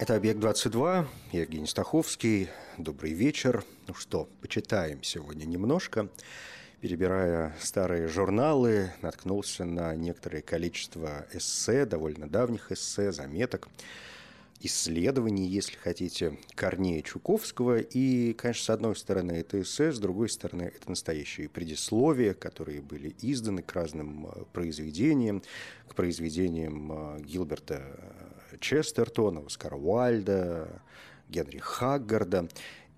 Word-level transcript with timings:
Это 0.00 0.16
«Объект-22», 0.16 1.06
я 1.32 1.40
Евгений 1.42 1.66
Стаховский. 1.66 2.48
Добрый 2.78 3.12
вечер. 3.12 3.62
Ну 3.86 3.92
что, 3.92 4.30
почитаем 4.40 5.02
сегодня 5.02 5.44
немножко. 5.44 6.08
Перебирая 6.80 7.54
старые 7.60 8.08
журналы, 8.08 8.94
наткнулся 9.02 9.66
на 9.66 9.94
некоторое 9.94 10.40
количество 10.40 11.26
эссе, 11.34 11.84
довольно 11.84 12.30
давних 12.30 12.72
эссе, 12.72 13.12
заметок– 13.12 13.68
исследований, 14.60 15.46
если 15.46 15.76
хотите, 15.76 16.38
Корнея 16.54 17.02
Чуковского. 17.02 17.78
И, 17.78 18.34
конечно, 18.34 18.64
с 18.64 18.70
одной 18.70 18.96
стороны 18.96 19.32
это 19.32 19.60
эссе, 19.60 19.92
с 19.92 19.98
другой 19.98 20.28
стороны 20.28 20.64
это 20.74 20.88
настоящие 20.90 21.48
предисловия, 21.48 22.34
которые 22.34 22.82
были 22.82 23.14
изданы 23.20 23.62
к 23.62 23.72
разным 23.72 24.26
э, 24.26 24.44
произведениям, 24.52 25.42
к 25.88 25.94
произведениям 25.94 26.92
э, 26.92 27.20
Гилберта 27.22 27.82
Честертона, 28.58 29.40
Оскара 29.46 29.76
Уальда, 29.76 30.82
Генри 31.28 31.58
Хаггарда. 31.58 32.48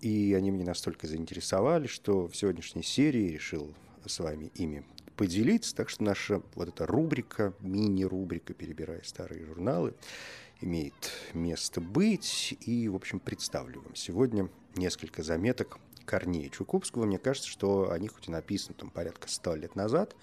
И 0.01 0.33
они 0.33 0.51
меня 0.51 0.65
настолько 0.65 1.07
заинтересовали, 1.07 1.87
что 1.87 2.27
в 2.27 2.35
сегодняшней 2.35 2.83
серии 2.83 3.29
решил 3.29 3.73
с 4.05 4.19
вами 4.19 4.51
ими 4.55 4.83
поделиться. 5.15 5.75
Так 5.75 5.89
что 5.89 6.03
наша 6.03 6.41
вот 6.55 6.69
эта 6.69 6.85
рубрика, 6.85 7.53
мини-рубрика 7.59 8.53
«Перебирая 8.53 9.01
старые 9.03 9.45
журналы», 9.45 9.93
имеет 10.59 11.11
место 11.33 11.81
быть. 11.81 12.57
И, 12.61 12.89
в 12.89 12.95
общем, 12.95 13.19
представлю 13.19 13.81
вам 13.81 13.95
сегодня 13.95 14.49
несколько 14.75 15.23
заметок 15.23 15.77
Корнея 16.05 16.49
Чуковского. 16.49 17.05
Мне 17.05 17.17
кажется, 17.17 17.49
что 17.49 17.91
они 17.91 18.07
хоть 18.07 18.27
и 18.27 18.31
написаны 18.31 18.75
там 18.77 18.89
порядка 18.89 19.29
ста 19.29 19.55
лет 19.55 19.75
назад, 19.75 20.15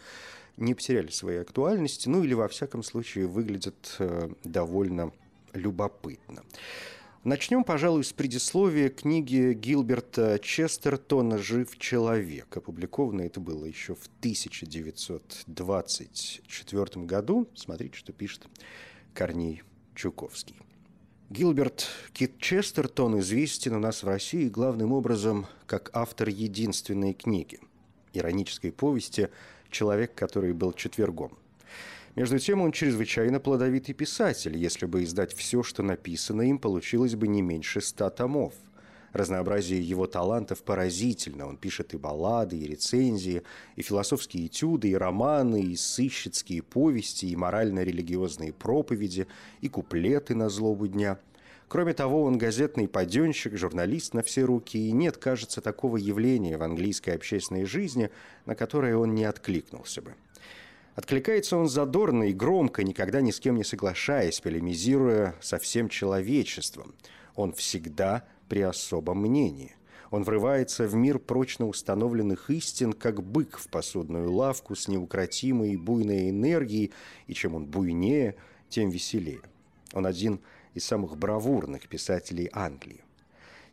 не 0.56 0.74
потеряли 0.74 1.08
своей 1.08 1.40
актуальности, 1.40 2.08
ну 2.08 2.22
или, 2.22 2.34
во 2.34 2.48
всяком 2.48 2.82
случае, 2.82 3.26
выглядят 3.26 3.96
э, 3.98 4.28
довольно 4.44 5.12
любопытно. 5.52 6.42
Начнем, 7.22 7.64
пожалуй, 7.64 8.02
с 8.02 8.14
предисловия 8.14 8.88
книги 8.88 9.52
Гилберта 9.52 10.38
Честертона 10.38 11.36
«Жив 11.36 11.78
человек». 11.78 12.56
Опубликовано 12.56 13.20
это 13.20 13.40
было 13.40 13.66
еще 13.66 13.94
в 13.94 14.06
1924 14.20 17.04
году. 17.04 17.46
Смотрите, 17.54 17.98
что 17.98 18.14
пишет 18.14 18.46
Корней 19.12 19.62
Чуковский. 19.94 20.56
Гилберт 21.28 21.88
Кит 22.14 22.38
Честертон 22.38 23.20
известен 23.20 23.74
у 23.74 23.78
нас 23.78 24.02
в 24.02 24.08
России 24.08 24.48
главным 24.48 24.92
образом 24.92 25.46
как 25.66 25.90
автор 25.92 26.28
единственной 26.28 27.12
книги– 27.12 27.60
иронической 28.14 28.72
повести 28.72 29.28
«Человек, 29.70 30.14
который 30.14 30.54
был 30.54 30.72
четвергом». 30.72 31.36
Между 32.16 32.38
тем, 32.38 32.60
он 32.60 32.72
чрезвычайно 32.72 33.40
плодовитый 33.40 33.94
писатель. 33.94 34.56
Если 34.56 34.86
бы 34.86 35.04
издать 35.04 35.32
все, 35.34 35.62
что 35.62 35.82
написано 35.82 36.42
им, 36.42 36.58
получилось 36.58 37.14
бы 37.14 37.28
не 37.28 37.42
меньше 37.42 37.80
ста 37.80 38.10
томов– 38.10 38.54
Разнообразие 39.12 39.80
его 39.80 40.06
талантов 40.06 40.62
поразительно. 40.62 41.48
Он 41.48 41.56
пишет 41.56 41.94
и 41.94 41.96
баллады, 41.96 42.56
и 42.56 42.66
рецензии, 42.66 43.42
и 43.74 43.82
философские 43.82 44.46
этюды, 44.46 44.90
и 44.90 44.94
романы, 44.94 45.60
и 45.62 45.76
сыщицкие 45.76 46.62
повести, 46.62 47.26
и 47.26 47.36
морально-религиозные 47.36 48.52
проповеди, 48.52 49.26
и 49.60 49.68
куплеты 49.68 50.34
на 50.34 50.48
злобу 50.48 50.86
дня. 50.86 51.18
Кроме 51.66 51.92
того, 51.92 52.22
он 52.22 52.38
газетный 52.38 52.88
паденщик, 52.88 53.56
журналист 53.56 54.14
на 54.14 54.22
все 54.22 54.42
руки, 54.42 54.76
и 54.76 54.92
нет, 54.92 55.16
кажется, 55.16 55.60
такого 55.60 55.96
явления 55.96 56.56
в 56.56 56.62
английской 56.62 57.10
общественной 57.10 57.64
жизни, 57.64 58.10
на 58.46 58.54
которое 58.54 58.96
он 58.96 59.14
не 59.14 59.24
откликнулся 59.24 60.02
бы. 60.02 60.14
Откликается 61.00 61.56
он 61.56 61.66
задорно 61.66 62.24
и 62.24 62.34
громко, 62.34 62.84
никогда 62.84 63.22
ни 63.22 63.30
с 63.30 63.40
кем 63.40 63.56
не 63.56 63.64
соглашаясь, 63.64 64.38
полемизируя 64.42 65.34
со 65.40 65.56
всем 65.56 65.88
человечеством. 65.88 66.94
Он 67.34 67.54
всегда 67.54 68.28
при 68.50 68.60
особом 68.60 69.22
мнении. 69.22 69.74
Он 70.10 70.24
врывается 70.24 70.86
в 70.86 70.94
мир 70.94 71.18
прочно 71.18 71.66
установленных 71.66 72.50
истин, 72.50 72.92
как 72.92 73.22
бык 73.22 73.56
в 73.56 73.68
посудную 73.68 74.30
лавку 74.30 74.74
с 74.74 74.88
неукротимой 74.88 75.74
буйной 75.76 76.28
энергией, 76.28 76.92
и 77.26 77.32
чем 77.32 77.54
он 77.54 77.64
буйнее, 77.64 78.36
тем 78.68 78.90
веселее. 78.90 79.40
Он 79.94 80.04
один 80.04 80.38
из 80.74 80.84
самых 80.84 81.16
бравурных 81.16 81.88
писателей 81.88 82.50
Англии. 82.52 83.02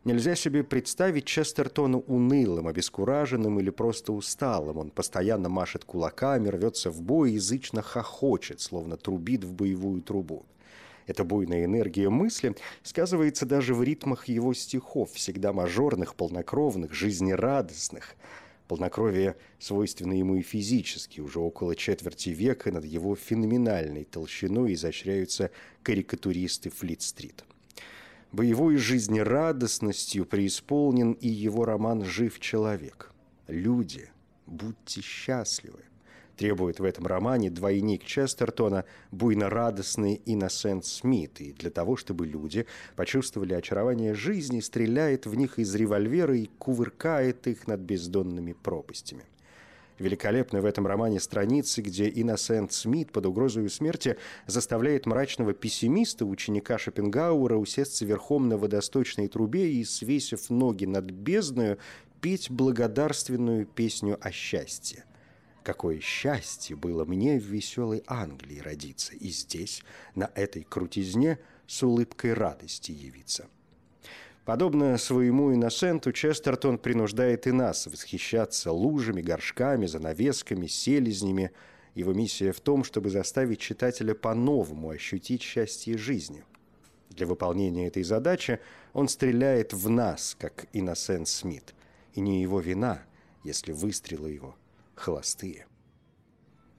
Нельзя 0.08 0.36
себе 0.36 0.64
представить 0.64 1.26
Честертона 1.26 1.98
унылым, 1.98 2.70
обескураженным 2.70 3.60
или 3.60 3.70
просто 3.70 4.14
усталым. 4.14 4.78
Он 4.78 4.90
постоянно 4.90 5.50
машет 5.50 5.84
кулаками, 5.84 6.48
рвется 6.48 6.92
в 6.92 7.02
бой 7.02 7.32
и 7.32 7.34
язычно 7.34 7.82
хохочет, 7.82 8.62
словно 8.62 8.96
трубит 8.96 9.44
в 9.44 9.54
боевую 9.54 10.02
трубу. 10.02 10.46
Эта 11.08 11.26
буйная 11.26 11.66
энергия 11.66 12.08
мысли 12.08 12.56
сказывается 12.84 13.46
даже 13.46 13.76
в 13.76 13.84
ритмах 13.84 14.30
его 14.30 14.54
стихов, 14.54 15.12
всегда 15.12 15.52
мажорных, 15.52 16.16
полнокровных, 16.16 16.94
жизнерадостных. 16.94 18.16
Полнокровие 18.70 19.36
свойственно 19.60 20.14
ему 20.14 20.38
и 20.38 20.42
физически. 20.42 21.20
Уже 21.20 21.40
около 21.40 21.76
четверти 21.76 22.30
века 22.30 22.72
над 22.72 22.86
его 22.86 23.14
феноменальной 23.18 24.06
толщиной 24.06 24.74
изощряются 24.74 25.52
карикатуристы 25.84 26.70
Флит-стрит. 26.70 27.44
Боевой 28.32 28.78
жизнерадостностью 28.78 30.26
преисполнен 30.26 31.14
и 31.14 31.28
его 31.28 31.66
роман 31.66 32.04
«Жив 32.04 32.40
человек». 32.40 33.12
Люди, 33.48 34.10
будьте 34.46 35.02
счастливы 35.02 35.88
требует 36.38 36.80
в 36.80 36.84
этом 36.84 37.06
романе 37.08 37.50
двойник 37.50 38.06
Честертона, 38.06 38.86
буйно-радостный 39.12 40.22
Инносент 40.26 40.86
Смит. 40.86 41.42
И 41.42 41.52
для 41.52 41.72
того, 41.72 41.98
чтобы 41.98 42.28
люди 42.28 42.66
почувствовали 42.96 43.54
очарование 43.54 44.14
жизни, 44.14 44.62
стреляет 44.62 45.26
в 45.26 45.36
них 45.36 45.60
из 45.60 45.74
револьвера 45.76 46.38
и 46.38 46.50
кувыркает 46.60 47.48
их 47.48 47.68
над 47.68 47.82
бездонными 47.82 48.54
пропастями. 48.54 49.26
Великолепны 50.00 50.62
в 50.62 50.66
этом 50.66 50.86
романе 50.86 51.20
страницы, 51.20 51.82
где 51.82 52.10
Инносент 52.10 52.72
Смит 52.72 53.12
под 53.12 53.26
угрозой 53.26 53.68
смерти 53.70 54.18
заставляет 54.46 55.08
мрачного 55.08 55.54
пессимиста, 55.54 56.26
ученика 56.26 56.78
Шопенгауэра, 56.78 57.58
усесться 57.58 58.06
верхом 58.06 58.48
на 58.48 58.58
водосточной 58.58 59.28
трубе 59.28 59.72
и, 59.72 59.84
свесив 59.84 60.50
ноги 60.50 60.86
над 60.86 61.06
бездною, 61.06 61.80
петь 62.22 62.52
благодарственную 62.52 63.66
песню 63.66 64.18
о 64.22 64.32
счастье. 64.32 65.04
Какое 65.64 66.00
счастье 66.00 66.76
было 66.76 67.04
мне 67.04 67.40
в 67.40 67.44
веселой 67.44 68.04
Англии 68.08 68.60
родиться 68.60 69.14
и 69.16 69.30
здесь, 69.30 69.84
на 70.16 70.32
этой 70.36 70.64
крутизне, 70.64 71.40
с 71.66 71.84
улыбкой 71.84 72.34
радости 72.34 72.92
явиться. 72.92 73.48
Подобно 74.48 74.98
своему 74.98 75.54
иносенту, 75.54 76.14
Честертон 76.14 76.78
принуждает 76.78 77.48
и 77.48 77.52
нас 77.52 77.86
восхищаться 77.86 78.72
лужами, 78.72 79.22
горшками, 79.22 79.88
занавесками, 79.88 80.68
селезнями. 80.68 81.52
Его 81.96 82.14
миссия 82.14 82.54
в 82.54 82.62
том, 82.62 82.86
чтобы 82.86 83.10
заставить 83.10 83.60
читателя 83.60 84.14
по-новому 84.14 84.90
ощутить 84.92 85.42
счастье 85.42 85.98
жизни. 85.98 86.46
Для 87.10 87.28
выполнения 87.28 87.88
этой 87.88 88.04
задачи 88.04 88.62
он 88.94 89.10
стреляет 89.10 89.74
в 89.74 89.90
нас, 89.90 90.38
как 90.40 90.68
Инносент 90.72 91.28
Смит. 91.28 91.76
И 92.14 92.22
не 92.22 92.42
его 92.42 92.62
вина, 92.62 93.04
если 93.44 93.74
выстрелы 93.74 94.32
его– 94.32 94.56
холостые. 94.96 95.66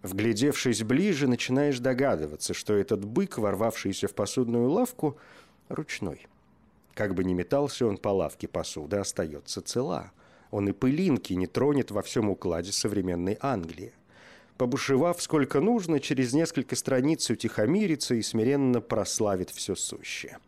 Вглядевшись 0.01 0.83
ближе, 0.85 1.29
начинаешь 1.29 1.81
догадываться, 1.81 2.55
что 2.55 2.73
этот 2.73 3.05
бык, 3.05 3.37
ворвавшийся 3.37 4.09
в 4.09 4.15
посудную 4.15 4.71
лавку, 4.71 5.19
ручной. 5.69 6.29
Как 6.99 7.15
бы 7.15 7.23
ни 7.23 7.33
метался 7.33 7.87
он 7.87 7.97
по 7.97 8.09
лавке, 8.09 8.49
посуда 8.49 9.03
остается 9.03 9.63
цела. 9.63 10.11
Он 10.51 10.69
и 10.69 10.73
пылинки 10.73 11.33
не 11.33 11.47
тронет 11.47 11.93
во 11.93 12.03
всем 12.03 12.29
укладе 12.29 12.73
современной 12.73 13.39
Англии. 13.41 13.93
Побушевав 14.57 15.23
сколько 15.23 15.61
нужно, 15.61 16.01
через 16.01 16.33
несколько 16.33 16.75
страниц 16.75 17.31
утихомирится 17.31 18.17
и 18.17 18.23
смиренно 18.23 18.81
прославит 18.81 19.51
все 19.51 19.77
сущее. 19.77 20.39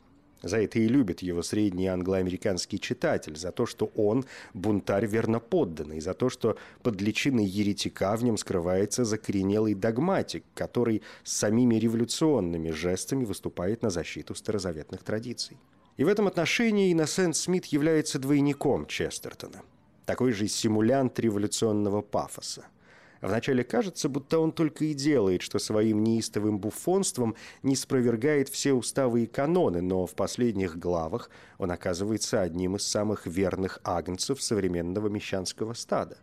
За 0.42 0.60
это 0.60 0.80
и 0.80 0.88
любит 0.88 1.22
его 1.22 1.44
средний 1.44 1.86
англоамериканский 1.86 2.80
читатель, 2.80 3.36
за 3.36 3.52
то, 3.52 3.64
что 3.64 3.92
он 3.94 4.24
бунтарь 4.52 5.06
верноподданный, 5.06 6.00
за 6.00 6.14
то, 6.14 6.30
что 6.30 6.56
под 6.82 7.00
личиной 7.00 7.44
еретика 7.44 8.16
в 8.16 8.24
нем 8.24 8.36
скрывается 8.36 9.04
закоренелый 9.04 9.74
догматик, 9.74 10.42
который 10.54 11.02
с 11.22 11.30
самими 11.30 11.76
революционными 11.76 12.70
жестами 12.70 13.24
выступает 13.24 13.82
на 13.82 13.90
защиту 13.90 14.34
старозаветных 14.34 15.04
традиций. 15.04 15.56
И 16.00 16.04
в 16.04 16.08
этом 16.08 16.26
отношении 16.26 16.90
Инносент 16.94 17.36
Смит 17.36 17.66
является 17.66 18.18
двойником 18.18 18.86
Честертона. 18.86 19.60
Такой 20.06 20.32
же 20.32 20.48
симулянт 20.48 21.20
революционного 21.20 22.00
пафоса– 22.00 22.64
Вначале 23.20 23.64
кажется, 23.64 24.08
будто 24.08 24.38
он 24.38 24.50
только 24.50 24.86
и 24.86 24.94
делает, 24.94 25.42
что 25.42 25.58
своим 25.58 26.02
неистовым 26.02 26.58
буфонством 26.58 27.36
не 27.62 27.76
спровергает 27.76 28.48
все 28.48 28.72
уставы 28.72 29.24
и 29.24 29.26
каноны, 29.26 29.82
но 29.82 30.06
в 30.06 30.14
последних 30.14 30.78
главах 30.78 31.28
он 31.58 31.70
оказывается 31.70 32.40
одним 32.40 32.76
из 32.76 32.86
самых 32.86 33.26
верных 33.26 33.78
агнцев 33.84 34.40
современного 34.40 35.08
мещанского 35.08 35.74
стада. 35.74 36.16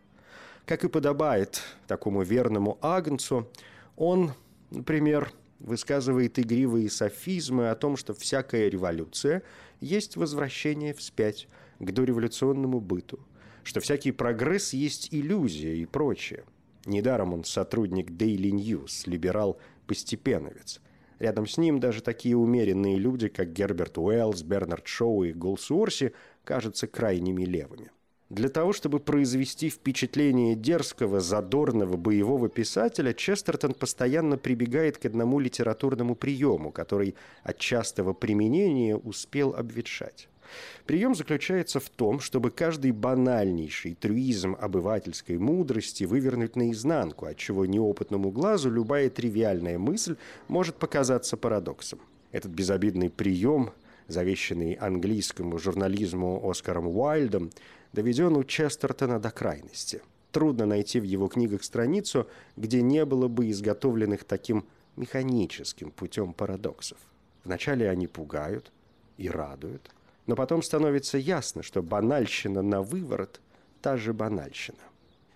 Как 0.66 0.82
и 0.82 0.88
подобает 0.88 1.62
такому 1.86 2.22
верному 2.22 2.78
агнцу, 2.82 3.48
он, 3.94 4.32
например, 4.72 5.32
высказывает 5.60 6.38
игривые 6.38 6.90
софизмы 6.90 7.70
о 7.70 7.74
том, 7.74 7.96
что 7.96 8.14
всякая 8.14 8.68
революция 8.68 9.42
есть 9.80 10.16
возвращение 10.16 10.94
вспять 10.94 11.48
к 11.78 11.90
дореволюционному 11.90 12.80
быту, 12.80 13.20
что 13.62 13.80
всякий 13.80 14.12
прогресс 14.12 14.72
есть 14.72 15.08
иллюзия 15.12 15.76
и 15.76 15.84
прочее– 15.86 16.44
Недаром 16.88 17.34
он 17.34 17.44
сотрудник 17.44 18.10
Daily 18.10 18.50
News, 18.50 19.02
либерал-постепеновец. 19.04 20.80
Рядом 21.18 21.46
с 21.46 21.58
ним 21.58 21.80
даже 21.80 22.02
такие 22.02 22.36
умеренные 22.36 22.96
люди, 22.96 23.28
как 23.28 23.52
Герберт 23.52 23.98
Уэллс, 23.98 24.42
Бернард 24.42 24.86
Шоу 24.86 25.24
и 25.24 25.32
Голсуорси, 25.32 26.14
кажутся 26.44 26.86
крайними 26.86 27.44
левыми. 27.44 27.90
Для 28.30 28.50
того, 28.50 28.74
чтобы 28.74 29.00
произвести 29.00 29.70
впечатление 29.70 30.54
дерзкого, 30.54 31.20
задорного, 31.20 31.96
боевого 31.96 32.50
писателя, 32.50 33.14
Честертон 33.14 33.72
постоянно 33.72 34.36
прибегает 34.36 34.98
к 34.98 35.06
одному 35.06 35.38
литературному 35.38 36.14
приему, 36.14 36.70
который 36.70 37.14
от 37.42 37.56
частого 37.56 38.12
применения 38.12 38.96
успел 38.96 39.54
обветшать. 39.54 40.28
Прием 40.84 41.14
заключается 41.14 41.80
в 41.80 41.88
том, 41.88 42.20
чтобы 42.20 42.50
каждый 42.50 42.92
банальнейший 42.92 43.94
трюизм 43.94 44.56
обывательской 44.60 45.38
мудрости 45.38 46.04
вывернуть 46.04 46.54
наизнанку, 46.54 47.26
отчего 47.26 47.64
неопытному 47.64 48.30
глазу 48.30 48.70
любая 48.70 49.08
тривиальная 49.08 49.78
мысль 49.78 50.16
может 50.48 50.76
показаться 50.76 51.38
парадоксом. 51.38 52.00
Этот 52.32 52.50
безобидный 52.52 53.08
прием, 53.08 53.70
завещанный 54.06 54.72
английскому 54.72 55.58
журнализму 55.58 56.48
Оскаром 56.48 56.88
Уайльдом, 56.88 57.50
доведен 57.92 58.36
у 58.36 58.44
Честертона 58.44 59.18
до 59.18 59.30
крайности. 59.30 60.02
Трудно 60.32 60.66
найти 60.66 61.00
в 61.00 61.04
его 61.04 61.28
книгах 61.28 61.64
страницу, 61.64 62.28
где 62.56 62.82
не 62.82 63.04
было 63.04 63.28
бы 63.28 63.50
изготовленных 63.50 64.24
таким 64.24 64.66
механическим 64.96 65.90
путем 65.90 66.32
парадоксов. 66.32 66.98
Вначале 67.44 67.88
они 67.88 68.06
пугают 68.06 68.72
и 69.16 69.28
радуют– 69.28 69.90
но 70.28 70.36
потом 70.36 70.62
становится 70.62 71.18
ясно, 71.18 71.62
что 71.62 71.82
банальщина 71.82 72.62
на 72.62 72.82
выворот– 72.82 73.40
та 73.80 73.96
же 73.96 74.12
банальщина. 74.12 74.78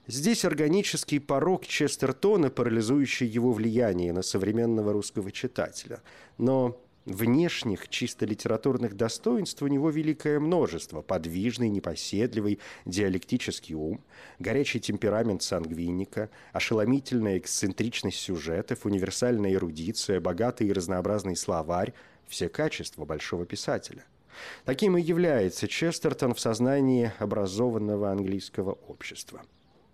Здесь 0.07 0.45
органический 0.45 1.19
порог 1.19 1.67
Честертона, 1.67 2.51
парализующий 2.51 3.27
его 3.27 3.53
влияние 3.53 4.13
на 4.13 4.21
современного 4.23 4.93
русского 4.93 5.33
читателя. 5.33 6.03
Но 6.37 6.79
внешних, 7.05 7.89
чисто 7.89 8.27
литературных 8.27 8.97
достоинств 8.97 9.63
у 9.63 9.67
него 9.67 9.91
великое 9.91 10.39
множество. 10.41 11.03
Подвижный, 11.03 11.69
непоседливый, 11.69 12.59
диалектический 12.85 13.75
ум, 13.75 14.01
горячий 14.39 14.81
темперамент 14.81 15.43
сангвиника, 15.43 16.31
ошеломительная 16.53 17.39
эксцентричность 17.39 18.19
сюжетов, 18.19 18.87
универсальная 18.87 19.53
эрудиция, 19.53 20.21
богатый 20.21 20.69
и 20.69 20.73
разнообразный 20.73 21.37
словарь– 21.37 21.93
все 22.29 22.49
качества 22.49 23.05
большого 23.05 23.45
писателя. 23.45 24.05
Таким 24.65 24.97
и 24.97 25.03
является 25.03 25.69
Честертон 25.69 26.35
в 26.35 26.41
сознании 26.41 27.13
образованного 27.19 28.11
английского 28.11 28.79
общества. 28.89 29.43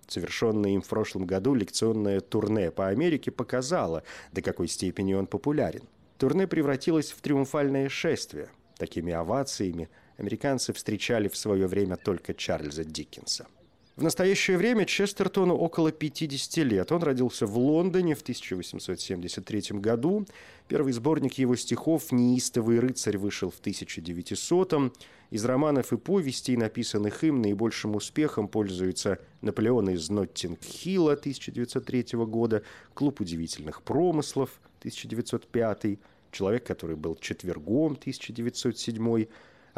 Совершенное 0.07 0.71
им 0.71 0.81
в 0.81 0.89
прошлом 0.89 1.27
году 1.27 1.55
лекционное 1.55 2.21
турне 2.21 2.71
по 2.71 2.89
Америке 2.89 3.31
показало, 3.31 4.05
до 4.33 4.41
какой 4.41 4.69
степени 4.69 5.15
он 5.15 5.27
популярен. 5.27 5.83
Турне 6.19 6.47
превратилось 6.47 7.13
в 7.13 7.21
триумфальное 7.21 7.89
шествие. 7.89 8.51
Такими 8.77 9.13
овациями 9.13 9.89
американцы 10.17 10.73
встречали 10.73 11.29
в 11.29 11.37
свое 11.37 11.67
время 11.67 11.97
только 11.97 12.35
Чарльза 12.35 12.85
Диккенса– 12.85 13.47
в 13.99 14.03
настоящее 14.05 14.59
время 14.59 14.85
Честертону 14.85 15.57
около 15.57 15.91
50 15.91 16.59
лет. 16.59 16.93
Он 16.93 17.03
родился 17.03 17.47
в 17.49 17.59
Лондоне 17.59 18.15
в 18.15 18.23
1873 18.23 19.81
году. 19.81 20.25
Первый 20.69 20.93
сборник 20.93 21.35
его 21.35 21.57
стихов 21.57 22.13
«Неистовый 22.13 22.79
рыцарь» 22.79 23.19
вышел 23.19 23.51
в 23.51 23.61
1900-м. 23.61 24.93
Из 25.31 25.45
романов 25.45 25.93
и 25.93 25.97
повестей, 25.97 26.57
написанных 26.57 27.25
им, 27.25 27.43
наибольшим 27.43 27.97
успехом 27.97 28.47
пользуются 28.47 29.19
«Наполеон 29.41 29.91
из 29.91 30.09
Ноттинг-Хилла» 30.11 31.15
1903 31.15 32.19
года, 32.25 32.63
«Клуб 32.95 33.21
удивительных 33.21 33.83
промыслов» 33.83 34.61
1905, 34.79 35.99
«Человек, 36.31 36.67
который 36.67 36.97
был 36.97 37.17
четвергом» 37.17 37.93
1907 37.93 39.27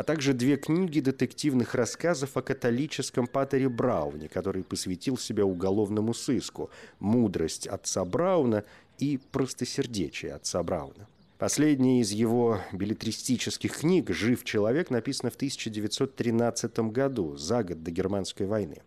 а 0.01 0.03
также 0.03 0.33
две 0.33 0.57
книги 0.57 1.01
детективных 1.01 1.75
рассказов 1.75 2.35
о 2.39 2.41
католическом 2.41 3.27
патере 3.27 3.69
Брауне, 3.69 4.31
который 4.31 4.63
посвятил 4.63 5.19
себя 5.19 5.45
уголовному 5.45 6.15
сыску 6.15 6.71
«Мудрость 7.01 7.67
отца 7.67 8.07
Брауна» 8.07 8.65
и 8.97 9.21
«Простосердечие 9.31 10.33
отца 10.33 10.63
Брауна». 10.63 11.07
Последняя 11.37 12.01
из 12.01 12.13
его 12.13 12.61
билетристических 12.73 13.77
книг 13.77 14.09
«Жив 14.09 14.43
человек» 14.45 14.89
написана 14.89 15.31
в 15.31 15.37
1913 15.37 16.79
году, 16.91 17.37
за 17.37 17.63
год 17.63 17.83
до 17.83 17.91
Германской 17.91 18.47
войны. 18.47 18.79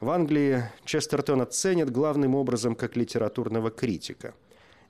В 0.00 0.10
Англии 0.10 0.64
Честертона 0.84 1.46
ценят 1.46 1.90
главным 1.90 2.34
образом 2.34 2.74
как 2.74 2.96
литературного 2.96 3.70
критика. 3.70 4.34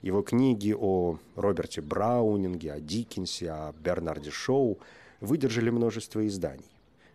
Его 0.01 0.21
книги 0.21 0.75
о 0.77 1.19
Роберте 1.35 1.81
Браунинге, 1.81 2.73
о 2.73 2.79
Диккенсе, 2.79 3.51
о 3.51 3.73
Бернарде 3.83 4.31
Шоу– 4.31 4.77
выдержали 5.19 5.69
множество 5.69 6.25
изданий. 6.27 6.65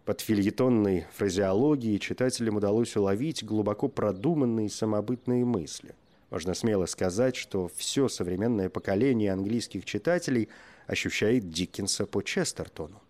Под 0.04 0.20
фильетонной 0.20 1.06
фразеологией 1.14 1.98
читателям 1.98 2.56
удалось 2.56 2.96
уловить 2.96 3.44
глубоко 3.44 3.88
продуманные 3.88 4.68
самобытные 4.68 5.44
мысли. 5.44 5.94
Можно 6.30 6.54
смело 6.54 6.86
сказать, 6.86 7.36
что 7.36 7.70
все 7.76 8.08
современное 8.08 8.68
поколение 8.68 9.32
английских 9.32 9.84
читателей 9.84 10.48
ощущает 10.86 11.50
Диккенса 11.50 12.06
по 12.06 12.22
Честертону. 12.22 13.00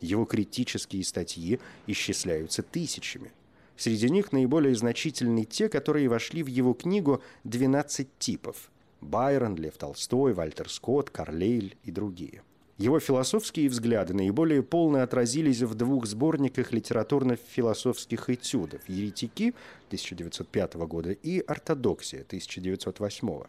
Его 0.00 0.24
критические 0.24 1.02
статьи 1.04 1.58
исчисляются 1.86 2.62
тысячами. 2.62 3.32
Среди 3.76 4.08
них 4.08 4.30
наиболее 4.30 4.74
значительны 4.74 5.44
те, 5.44 5.68
которые 5.68 6.08
вошли 6.08 6.42
в 6.42 6.46
его 6.46 6.74
книгу 6.74 7.22
«12 7.44 8.06
типов»– 8.18 8.70
Байрон, 9.00 9.56
Лев 9.56 9.76
Толстой, 9.76 10.32
Вальтер 10.32 10.68
Скотт, 10.68 11.10
Карлейль 11.10 11.76
и 11.84 11.90
другие– 11.90 12.42
его 12.78 13.00
философские 13.00 13.70
взгляды 13.70 14.12
наиболее 14.12 14.62
полно 14.62 15.02
отразились 15.02 15.62
в 15.62 15.74
двух 15.74 16.04
сборниках 16.04 16.72
литературно-философских 16.72 18.28
этюдов 18.28 18.86
«Еретики» 18.86 19.54
1905 19.86 20.74
года 20.74 21.12
и 21.12 21.40
«Ортодоксия» 21.40 22.20
1908 22.20 23.44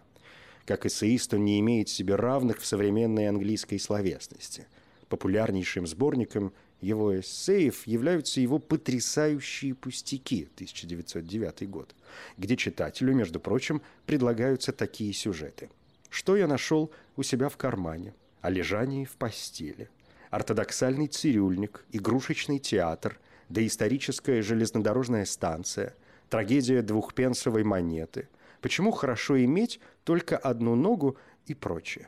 Как 0.65 0.85
эссеист 0.85 1.33
он 1.33 1.43
не 1.43 1.59
имеет 1.59 1.89
себе 1.89 2.15
равных 2.15 2.61
в 2.61 2.65
современной 2.65 3.27
английской 3.27 3.79
словесности. 3.79 4.65
Популярнейшим 5.09 5.87
сборником 5.87 6.53
его 6.81 7.19
эссеев 7.19 7.87
являются 7.87 8.39
его 8.39 8.59
«Потрясающие 8.59 9.73
пустяки» 9.73 10.47
1909 10.55 11.69
год, 11.69 11.95
где 12.37 12.55
читателю, 12.55 13.15
между 13.15 13.39
прочим, 13.39 13.81
предлагаются 14.05 14.71
такие 14.71 15.13
сюжеты. 15.13 15.69
«Что 16.09 16.35
я 16.37 16.47
нашел 16.47 16.91
у 17.15 17.23
себя 17.23 17.49
в 17.49 17.57
кармане?» 17.57 18.13
о 18.41 18.49
лежании 18.49 19.03
в 19.03 19.17
постели, 19.17 19.89
ортодоксальный 20.29 21.07
цирюльник, 21.07 21.83
игрушечный 21.91 22.59
театр, 22.59 23.19
доисторическая 23.49 24.41
железнодорожная 24.41 25.25
станция, 25.25 25.95
трагедия 26.29 26.81
двухпенсовой 26.81 27.63
монеты, 27.63 28.29
почему 28.61 28.91
хорошо 28.91 29.43
иметь 29.43 29.79
только 30.03 30.37
одну 30.37 30.75
ногу 30.75 31.17
и 31.45 31.53
прочее. 31.53 32.07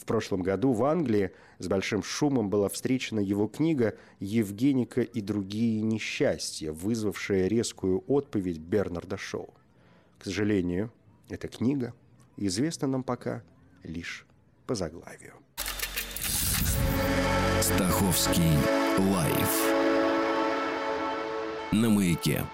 В 0.00 0.06
прошлом 0.06 0.42
году 0.42 0.72
в 0.72 0.82
Англии 0.84 1.30
с 1.58 1.68
большим 1.68 2.02
шумом 2.02 2.48
была 2.48 2.70
встречена 2.70 3.20
его 3.20 3.48
книга 3.48 3.98
«Евгеника 4.18 5.02
и 5.02 5.20
другие 5.20 5.82
несчастья», 5.82 6.72
вызвавшая 6.72 7.48
резкую 7.48 8.02
отповедь 8.06 8.58
Бернарда 8.58 9.18
Шоу. 9.18 9.52
К 10.18 10.24
сожалению, 10.24 10.90
эта 11.28 11.48
книга 11.48 11.92
известна 12.38 12.88
нам 12.88 13.02
пока 13.02 13.42
лишь 13.82 14.24
по 14.66 14.74
заглавию. 14.74 15.34
Стаховский 17.60 18.56
лайф 18.98 19.60
на 21.72 21.90
маяке. 21.90 22.46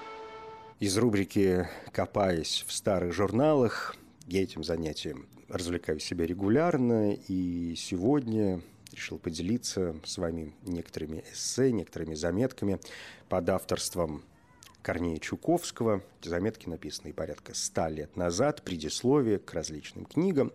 Из 0.80 0.98
рубрики 0.98 1.68
«Копаясь 1.92 2.64
в 2.66 2.72
старых 2.72 3.12
журналах» 3.12 3.94
я 4.26 4.42
этим 4.42 4.64
занятием 4.64 5.28
развлекаю 5.48 6.00
себя 6.00 6.26
регулярно, 6.26 7.14
и 7.14 7.74
сегодня 7.76 8.60
решил 8.92 9.18
поделиться 9.18 9.96
с 10.04 10.18
вами 10.18 10.52
некоторыми 10.62 11.24
эссе, 11.32 11.72
некоторыми 11.72 12.14
заметками 12.14 12.78
под 13.28 13.48
авторством 13.50 14.22
Корнея 14.82 15.18
Чуковского. 15.18 16.02
Эти 16.20 16.28
заметки 16.28 16.68
написаны 16.68 17.12
порядка 17.12 17.52
ста 17.54 17.88
лет 17.88 18.16
назад, 18.16 18.62
предисловие 18.62 19.40
к 19.40 19.52
различным 19.52 20.04
книгам. 20.04 20.52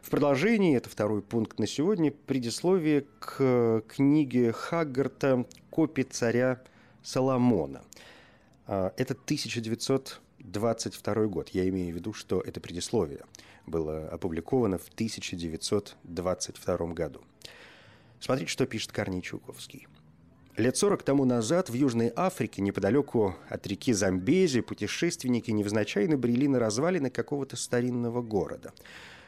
В 0.00 0.08
продолжении, 0.08 0.74
это 0.76 0.88
второй 0.88 1.20
пункт 1.20 1.58
на 1.58 1.66
сегодня, 1.66 2.10
предисловие 2.10 3.04
к 3.20 3.82
книге 3.88 4.52
Хаггарта 4.52 5.44
«Копи 5.70 6.04
царя 6.04 6.62
Соломона». 7.02 7.84
А, 8.66 8.94
это 8.96 9.12
1922 9.12 11.26
год. 11.26 11.50
Я 11.50 11.68
имею 11.68 11.92
в 11.92 11.96
виду, 11.96 12.14
что 12.14 12.40
это 12.40 12.60
предисловие 12.60 13.20
было 13.66 14.08
опубликовано 14.08 14.78
в 14.78 14.88
1922 14.88 16.76
году. 16.88 17.20
Смотрите, 18.20 18.50
что 18.50 18.66
пишет 18.66 18.92
Корней 18.92 19.22
Чуковский. 19.22 19.86
Лет 20.56 20.76
40 20.76 21.02
тому 21.02 21.24
назад 21.24 21.68
в 21.68 21.74
Южной 21.74 22.12
Африке, 22.14 22.62
неподалеку 22.62 23.34
от 23.48 23.66
реки 23.66 23.92
Замбези, 23.92 24.60
путешественники 24.60 25.50
невзначай 25.50 26.06
набрели 26.06 26.46
на 26.46 26.60
развалины 26.60 27.10
какого-то 27.10 27.56
старинного 27.56 28.22
города. 28.22 28.72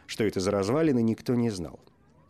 Что 0.07 0.23
это 0.25 0.38
за 0.38 0.52
развалины, 0.52 1.02
никто 1.02 1.35
не 1.35 1.50
знал. 1.50 1.81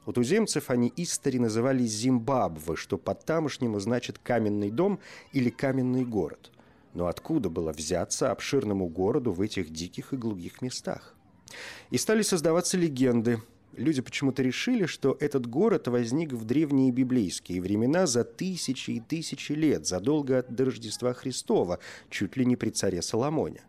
У 0.07 0.13
туземцев 0.13 0.71
они 0.71 0.93
истори 0.97 1.39
называли 1.39 1.83
Зимбабве, 1.83 2.77
что 2.77 2.97
по-тамошнему 2.97 3.81
значит 3.81 4.19
«каменный 4.19 4.71
дом» 4.71 5.01
или 5.33 5.51
«каменный 5.51 6.05
город». 6.05 6.53
Но 6.95 7.09
откуда 7.09 7.51
было 7.51 7.73
взяться 7.73 8.31
обширному 8.31 8.89
городу 8.89 9.33
в 9.33 9.43
этих 9.43 9.71
диких 9.71 10.15
и 10.15 10.17
глухих 10.17 10.63
местах? 10.63 11.16
И 11.91 11.99
стали 11.99 12.23
создаваться 12.23 12.77
легенды– 12.77 13.41
Люди 13.77 14.01
почему-то 14.01 14.43
решили, 14.43 14.87
что 14.87 15.19
этот 15.21 15.47
город 15.47 15.87
возник 15.89 16.33
в 16.33 16.45
древние 16.45 16.91
библейские 16.91 17.61
времена 17.61 18.07
за 18.07 18.25
тысячи 18.25 18.93
и 18.93 19.01
тысячи 19.01 19.53
лет, 19.53 19.87
задолго 19.87 20.45
до 20.49 20.65
Рождества 20.65 21.13
Христова, 21.13 21.79
чуть 22.09 22.39
ли 22.39 22.47
не 22.47 22.57
при 22.57 22.71
царе 22.71 23.03
Соломоне. 23.03 23.63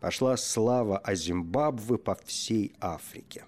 Пошла 0.00 0.36
слава 0.36 0.98
о 0.98 1.14
Зимбабве 1.14 1.96
по 1.96 2.14
всей 2.26 2.72
Африке. 2.78 3.44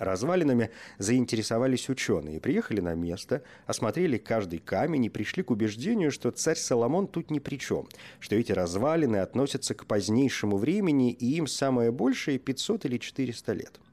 Развалинами 0.00 0.70
заинтересовались 0.98 1.88
ученые, 1.88 2.40
приехали 2.40 2.80
на 2.80 2.94
место, 2.94 3.44
осмотрели 3.66 4.18
каждый 4.18 4.58
камень 4.58 5.04
и 5.04 5.10
пришли 5.10 5.44
к 5.44 5.52
убеждению, 5.52 6.10
что 6.10 6.32
царь 6.32 6.56
Соломон 6.56 7.06
тут 7.06 7.30
ни 7.30 7.38
при 7.38 7.56
чем, 7.56 7.86
что 8.18 8.34
эти 8.34 8.50
развалины 8.50 9.18
относятся 9.18 9.74
к 9.74 9.86
позднейшему 9.86 10.56
времени 10.56 11.12
и 11.12 11.36
им 11.36 11.46
самое 11.46 11.92
большее 11.92 12.40
500 12.40 12.86
или 12.86 12.98
400 12.98 13.52
лет– 13.52 13.80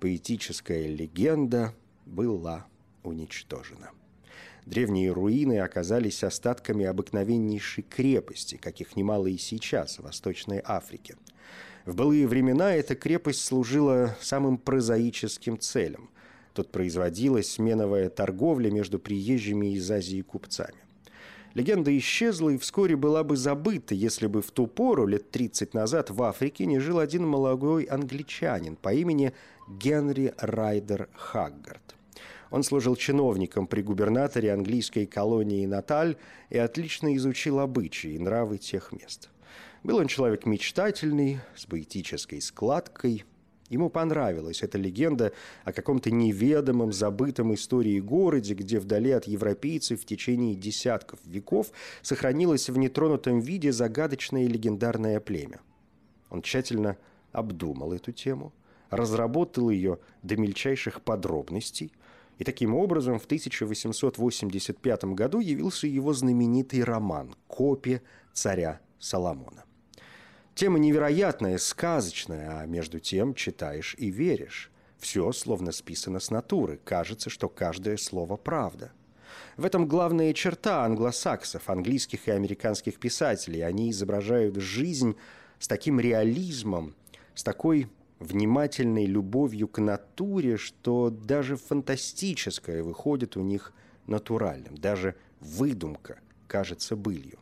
поэтическая 0.00 0.86
легенда 0.86 1.74
была 2.06 2.66
уничтожена. 3.02 3.90
Древние 4.66 5.12
руины 5.12 5.60
оказались 5.60 6.22
остатками 6.22 6.84
обыкновеннейшей 6.84 7.84
крепости, 7.84 8.56
каких 8.56 8.96
немало 8.96 9.26
и 9.26 9.38
сейчас 9.38 9.98
в 9.98 10.02
Восточной 10.02 10.60
Африке. 10.62 11.16
В 11.88 11.94
былые 11.94 12.26
времена 12.26 12.74
эта 12.74 12.94
крепость 12.94 13.42
служила 13.42 14.14
самым 14.20 14.58
прозаическим 14.58 15.58
целям. 15.58 16.10
Тут 16.52 16.70
производилась 16.70 17.52
сменовая 17.52 18.10
торговля 18.10 18.70
между 18.70 18.98
приезжими 18.98 19.72
из 19.72 19.90
Азии 19.90 20.20
купцами. 20.20 20.76
Легенда 21.54 21.96
исчезла 21.96 22.50
и 22.50 22.58
вскоре 22.58 22.94
была 22.94 23.24
бы 23.24 23.38
забыта, 23.38 23.94
если 23.94 24.26
бы 24.26 24.42
в 24.42 24.50
ту 24.50 24.66
пору, 24.66 25.06
лет 25.06 25.30
30 25.30 25.72
назад, 25.72 26.10
в 26.10 26.22
Африке 26.24 26.66
не 26.66 26.78
жил 26.78 26.98
один 26.98 27.26
молодой 27.26 27.84
англичанин 27.84 28.76
по 28.76 28.92
имени 28.92 29.32
Генри 29.66 30.34
Райдер 30.36 31.08
Хаггард. 31.14 31.96
Он 32.50 32.64
служил 32.64 32.96
чиновником 32.96 33.66
при 33.66 33.80
губернаторе 33.80 34.52
английской 34.52 35.06
колонии 35.06 35.64
Наталь 35.64 36.18
и 36.50 36.58
отлично 36.58 37.16
изучил 37.16 37.60
обычаи 37.60 38.10
и 38.10 38.18
нравы 38.18 38.58
тех 38.58 38.92
мест. 38.92 39.30
Был 39.82 39.96
он 39.98 40.06
человек 40.06 40.46
мечтательный, 40.46 41.40
с 41.56 41.66
поэтической 41.66 42.40
складкой. 42.40 43.24
Ему 43.68 43.90
понравилась 43.90 44.62
эта 44.62 44.78
легенда 44.78 45.32
о 45.64 45.72
каком-то 45.72 46.10
неведомом, 46.10 46.92
забытом 46.92 47.54
истории 47.54 48.00
городе, 48.00 48.54
где 48.54 48.78
вдали 48.80 49.10
от 49.10 49.26
европейцев 49.26 50.00
в 50.00 50.06
течение 50.06 50.54
десятков 50.54 51.20
веков 51.24 51.70
сохранилось 52.02 52.70
в 52.70 52.78
нетронутом 52.78 53.40
виде 53.40 53.72
загадочное 53.72 54.46
легендарное 54.46 55.20
племя. 55.20 55.60
Он 56.30 56.42
тщательно 56.42 56.96
обдумал 57.32 57.92
эту 57.92 58.12
тему– 58.12 58.52
разработал 58.90 59.70
ее 59.70 59.98
до 60.22 60.36
мельчайших 60.36 61.02
подробностей, 61.02 61.92
и 62.38 62.44
таким 62.44 62.74
образом 62.74 63.18
в 63.18 63.24
1885 63.24 65.04
году 65.06 65.40
явился 65.40 65.86
его 65.86 66.12
знаменитый 66.12 66.84
роман 66.84 67.34
«Копия 67.48 68.02
царя 68.32 68.80
Соломона». 68.98 69.64
Тема 70.58 70.80
невероятная, 70.80 71.56
сказочная, 71.56 72.58
а 72.58 72.66
между 72.66 72.98
тем 72.98 73.32
читаешь 73.32 73.94
и 73.96 74.10
веришь. 74.10 74.72
Все 74.98 75.30
словно 75.30 75.70
списано 75.70 76.18
с 76.18 76.32
натуры, 76.32 76.80
кажется, 76.82 77.30
что 77.30 77.48
каждое 77.48 77.96
слово 77.96 78.36
правда. 78.36 78.90
В 79.56 79.64
этом 79.64 79.86
главная 79.86 80.32
черта 80.32 80.84
англосаксов, 80.84 81.70
английских 81.70 82.26
и 82.26 82.32
американских 82.32 82.98
писателей. 82.98 83.60
Они 83.60 83.92
изображают 83.92 84.56
жизнь 84.56 85.14
с 85.60 85.68
таким 85.68 86.00
реализмом, 86.00 86.96
с 87.36 87.44
такой 87.44 87.86
внимательной 88.18 89.06
любовью 89.06 89.68
к 89.68 89.78
натуре, 89.80 90.56
что 90.56 91.10
даже 91.10 91.54
фантастическое 91.54 92.82
выходит 92.82 93.36
у 93.36 93.42
них 93.42 93.72
натуральным, 94.08 94.76
даже 94.76 95.14
выдумка 95.38 96.18
кажется 96.48 96.96
былью. 96.96 97.38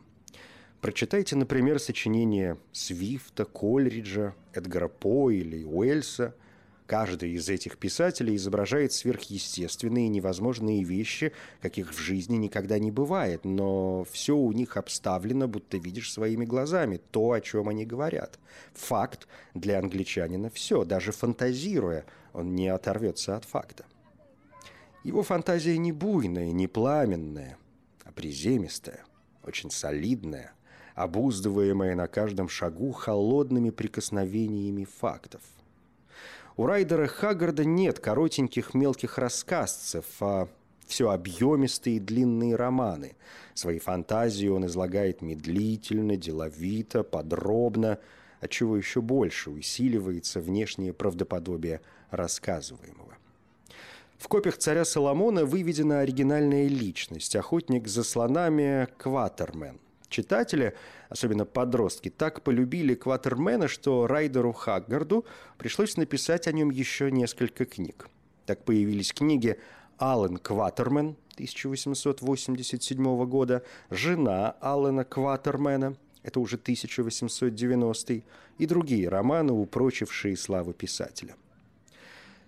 Прочитайте, 0.81 1.35
например, 1.35 1.79
сочинения 1.79 2.57
Свифта, 2.71 3.45
Кольриджа, 3.45 4.35
Эдгара 4.53 4.87
По 4.87 5.31
или 5.31 5.63
Уэльса– 5.63 6.35
Каждый 6.87 7.31
из 7.31 7.49
этих 7.49 7.77
писателей 7.77 8.37
изображает 8.37 8.93
сверхъестественные 8.93 10.05
и 10.05 10.09
невозможные 10.09 10.85
вещи, 10.85 11.33
каких 11.61 11.93
в 11.93 11.99
жизни 11.99 12.37
никогда 12.37 12.79
не 12.79 12.91
бывает, 12.91 13.43
но 13.43 14.05
все 14.05 14.37
у 14.37 14.53
них 14.53 14.77
обставлено, 14.77 15.49
будто 15.49 15.75
видишь 15.75 16.13
своими 16.13 16.45
глазами 16.45 17.01
то, 17.11 17.33
о 17.33 17.41
чем 17.41 17.67
они 17.67 17.85
говорят. 17.85 18.39
Факт 18.73 19.27
для 19.53 19.79
англичанина 19.79 20.49
все, 20.49 20.85
даже 20.85 21.11
фантазируя, 21.11 22.05
он 22.31 22.55
не 22.55 22.69
оторвется 22.69 23.35
от 23.35 23.43
факта. 23.43 23.85
Его 25.03 25.23
фантазия 25.23 25.77
не 25.77 25.91
буйная, 25.91 26.53
не 26.53 26.67
пламенная, 26.67 27.57
а 28.05 28.13
приземистая, 28.13 29.03
очень 29.43 29.71
солидная, 29.71 30.53
обуздываемая 30.97 31.95
на 31.95 32.07
каждом 32.07 32.49
шагу 32.49 32.91
холодными 32.91 33.69
прикосновениями 33.69 34.83
фактов– 34.83 35.41
у 36.57 36.65
Райдера 36.65 37.05
Хаггарда 37.05 37.65
нет 37.65 37.99
коротеньких 37.99 38.73
мелких 38.73 39.19
рассказцев, 39.19 40.05
а 40.21 40.49
все 40.87 41.11
объемистые 41.11 41.97
и 41.97 41.99
длинные 41.99 42.55
романы. 42.55 43.15
Свои 43.53 43.77
фантазии 43.77 44.47
он 44.47 44.65
излагает 44.65 45.21
медлительно, 45.21 46.17
деловито, 46.17 47.03
подробно, 47.03 47.99
отчего 48.39 48.75
еще 48.75 49.01
больше 49.01 49.51
усиливается 49.51 50.41
внешнее 50.41 50.93
правдоподобие 50.93 51.81
рассказываемого. 52.09 53.15
В 54.17 54.27
копиях 54.27 54.57
царя 54.57 54.83
Соломона 54.83 55.45
выведена 55.45 55.99
оригинальная 55.99 56.67
личность, 56.67 57.35
охотник 57.35 57.87
за 57.87 58.03
слонами 58.03 58.87
Кватермен. 58.97 59.79
Читатели, 60.09 60.73
особенно 61.09 61.45
подростки, 61.45 62.09
так 62.09 62.41
полюбили 62.43 62.95
Кватермена, 62.95 63.67
что 63.67 64.07
Райдеру 64.07 64.53
Хаггарду 64.53 65.25
пришлось 65.57 65.97
написать 65.97 66.47
о 66.47 66.51
нем 66.51 66.69
еще 66.69 67.11
несколько 67.11 67.65
книг. 67.65 68.09
Так 68.45 68.63
появились 68.63 69.11
книги 69.13 69.59
«Аллен 69.97 70.37
Кватермен» 70.37 71.17
1887 71.33 73.25
года, 73.25 73.63
«Жена 73.89 74.51
Аллена 74.61 75.03
Кватермена» 75.03 75.97
это 76.27 76.41
уже 76.41 76.57
1890 76.57 78.21
и 78.57 78.65
другие 78.65 79.07
романы, 79.07 79.53
упрочившие 79.53 80.35
славу 80.35 80.73
писателя. 80.73 81.35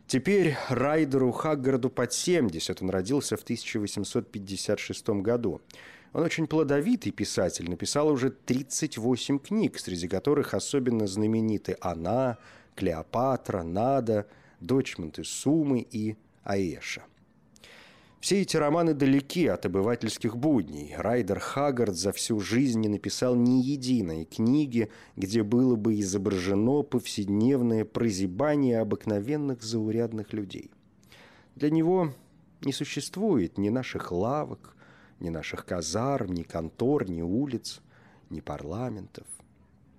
Теперь 0.06 0.58
Райдеру 0.68 1.32
Хаггарду 1.32 1.90
под 1.90 2.12
70, 2.12 2.82
он 2.82 2.90
родился 2.90 3.38
в 3.38 3.44
1856 3.44 5.10
году. 5.22 5.62
Он 6.14 6.24
очень 6.24 6.48
плодовитый 6.48 7.12
писатель, 7.12 7.70
написал 7.70 8.08
уже 8.10 8.32
38 8.32 9.40
книг, 9.40 9.78
среди 9.80 10.08
которых 10.08 10.54
особенно 10.54 11.08
знамениты 11.08 11.78
«Она», 11.82 12.38
«Клеопатра», 12.76 13.64
«Нада», 13.64 14.28
«Дочь 14.60 14.98
Монтесумы» 14.98 15.82
и 15.82 16.18
«Аэша». 16.44 17.04
Все 18.20 18.42
эти 18.42 18.58
романы 18.58 18.94
далеки 18.94 19.48
от 19.48 19.66
обывательских 19.66 20.36
будней. 20.36 20.94
Райдер 20.98 21.40
Хаггард 21.40 21.96
за 21.96 22.12
всю 22.12 22.42
жизнь 22.42 22.82
не 22.82 22.90
написал 22.90 23.36
ни 23.36 23.62
единой 23.62 24.26
книги, 24.26 24.90
где 25.16 25.42
было 25.42 25.78
бы 25.78 25.98
изображено 26.02 26.82
повседневное 26.84 27.86
прозябание 27.86 28.82
обыкновенных 28.82 29.64
заурядных 29.64 30.34
людей. 30.34 30.72
Для 31.56 31.70
него 31.70 32.14
Не 32.62 32.74
существует 32.74 33.58
ни 33.58 33.70
наших 33.70 34.12
лавок, 34.12 34.76
ни 35.20 35.30
наших 35.30 35.66
казарм, 35.66 36.34
ни 36.34 36.44
контор, 36.44 37.10
ни 37.10 37.22
улиц, 37.22 37.82
ни 38.30 38.40
парламентов. 38.40 39.28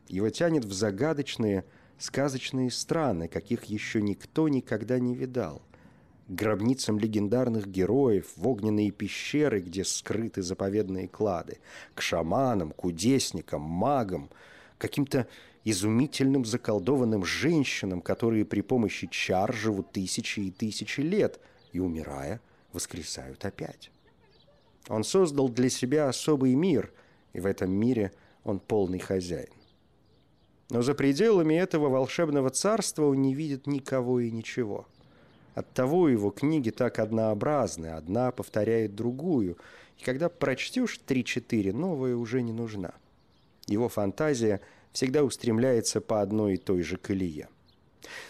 Его 0.09 0.29
тянет 0.31 0.65
в 0.65 0.73
загадочные, 0.73 1.65
сказочные 1.99 2.71
страны, 2.71 3.29
каких 3.29 3.65
еще 3.65 4.03
никто 4.03 4.49
никогда 4.49 4.99
не 4.99 5.15
видал. 5.15 5.63
К 6.27 6.33
гробницам 6.33 6.99
легендарных 6.99 7.67
героев, 7.67 8.33
в 8.37 8.49
огненные 8.49 8.91
пещеры, 8.91 9.61
где 9.61 9.85
скрыты 9.85 10.43
заповедные 10.43 11.09
клады, 11.09 11.59
к 11.95 12.03
шаманам, 12.03 12.71
кудесникам, 12.71 13.63
магам, 13.63 14.31
каким-то 14.79 15.27
изумительным 15.65 16.45
заколдованным 16.45 17.25
женщинам, 17.25 18.01
которые 18.01 18.45
при 18.45 18.63
помощи 18.63 19.09
чар 19.09 19.55
живут 19.55 19.93
тысячи 19.93 20.41
и 20.41 20.51
тысячи 20.51 21.01
лет 21.01 21.41
и, 21.73 21.81
умирая, 21.81 22.41
воскресают 22.73 23.45
опять. 23.45 23.91
Он 24.89 25.05
создал 25.05 25.49
для 25.49 25.71
себя 25.71 26.09
особый 26.09 26.55
мир, 26.55 26.93
и 27.33 27.41
в 27.41 27.47
этом 27.47 27.71
мире 27.71 28.13
он 28.45 28.59
полный 28.59 28.99
хозяин. 28.99 29.51
Но 30.71 30.83
за 30.83 30.95
пределами 30.95 31.55
этого 31.55 31.89
волшебного 31.89 32.51
царства 32.51 33.07
он 33.07 33.23
не 33.23 33.35
видит 33.35 33.67
никого 33.67 34.21
и 34.21 34.31
ничего. 34.31 34.87
Оттого 35.55 36.09
его 36.09 36.31
книги 36.31 36.71
так 36.71 37.01
однообразны, 37.01 37.89
одна 37.89 38.31
повторяет 38.31 38.95
другую, 38.95 39.59
и 39.99 40.05
когда 40.05 40.29
прочтешь 40.29 40.99
три-четыре, 41.05 41.73
новая 41.73 42.15
уже 42.15 42.41
не 42.43 42.53
нужна. 42.53 42.93
Его 43.67 43.89
фантазия 43.89 44.61
всегда 44.93 45.25
устремляется 45.25 46.01
по 46.01 46.23
одной 46.23 46.55
и 46.55 46.57
той 46.57 46.83
же 46.83 46.97
колее. 46.97 47.49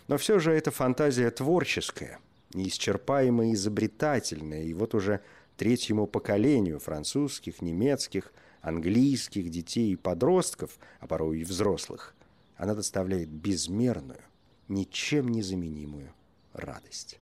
Но 0.08 0.16
все 0.18 0.38
же 0.38 0.52
эта 0.52 0.70
фантазия 0.70 1.30
творческая, 1.30 2.18
неисчерпаемая 2.54 3.48
и 3.48 3.54
изобретательная, 3.54 4.64
и 4.64 4.74
вот 4.74 4.94
уже 4.94 5.20
третьему 5.60 6.06
поколению 6.06 6.80
французских, 6.80 7.60
немецких, 7.60 8.32
английских 8.62 9.50
детей 9.50 9.92
и 9.92 9.96
подростков, 9.96 10.78
а 11.00 11.06
порой 11.06 11.40
и 11.40 11.44
взрослых, 11.44 12.14
она 12.56 12.74
доставляет 12.74 13.28
безмерную, 13.28 14.22
ничем 14.68 15.28
не 15.28 15.42
заменимую 15.42 16.14
радость. 16.54 17.20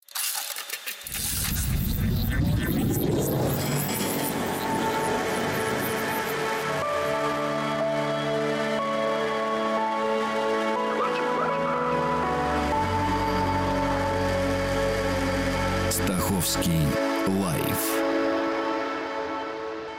Стаховский 15.90 16.87
лайф 17.26 18.08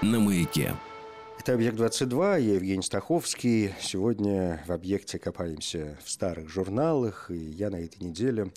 на 0.02 0.20
маяке. 0.20 0.76
Это 1.40 1.54
«Объект-22», 1.54 2.42
я 2.42 2.56
Евгений 2.56 2.82
Стаховский. 2.82 3.74
Сегодня 3.82 4.64
в 4.66 4.72
«Объекте» 4.72 5.20
копаемся 5.20 5.98
в 6.04 6.10
старых 6.10 6.50
журналах, 6.50 7.30
и 7.32 7.38
я 7.38 7.70
на 7.70 7.78
этой 7.78 8.02
неделе 8.04 8.52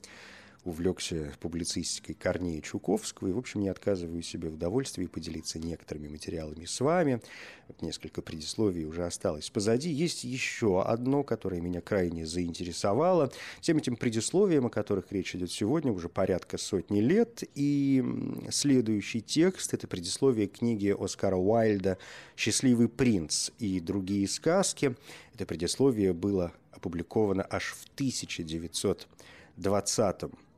увлекся 0.64 1.32
публицистикой 1.40 2.14
Корнея 2.14 2.60
Чуковского 2.60 3.28
и, 3.28 3.32
в 3.32 3.38
общем, 3.38 3.62
не 3.62 3.68
отказываю 3.68 4.22
себе 4.22 4.48
в 4.48 4.54
удовольствии 4.54 5.06
поделиться 5.06 5.58
некоторыми 5.58 6.06
материалами 6.08 6.66
с 6.66 6.80
вами. 6.80 7.20
Вот 7.66 7.82
несколько 7.82 8.22
предисловий 8.22 8.84
уже 8.84 9.04
осталось 9.04 9.50
позади. 9.50 9.90
Есть 9.90 10.22
еще 10.22 10.82
одно, 10.82 11.24
которое 11.24 11.60
меня 11.60 11.80
крайне 11.80 12.26
заинтересовало. 12.26 13.32
Всем 13.60 13.78
этим 13.78 13.96
предисловиям, 13.96 14.66
о 14.66 14.70
которых 14.70 15.10
речь 15.10 15.34
идет 15.34 15.50
сегодня, 15.50 15.90
уже 15.90 16.08
порядка 16.08 16.58
сотни 16.58 17.00
лет. 17.00 17.42
И 17.56 18.04
следующий 18.50 19.20
текст– 19.20 19.74
это 19.76 19.88
предисловие 19.88 20.46
книги 20.46 20.94
Оскара 20.96 21.36
Уайльда 21.36 21.98
«Счастливый 22.36 22.88
принц» 22.88 23.50
и 23.58 23.80
другие 23.80 24.28
сказки. 24.28 24.94
Это 25.34 25.44
предисловие 25.44 26.12
было 26.12 26.52
опубликовано 26.70 27.44
аж 27.50 27.72
в 27.72 27.84
1920 27.94 30.22
году. 30.22 30.51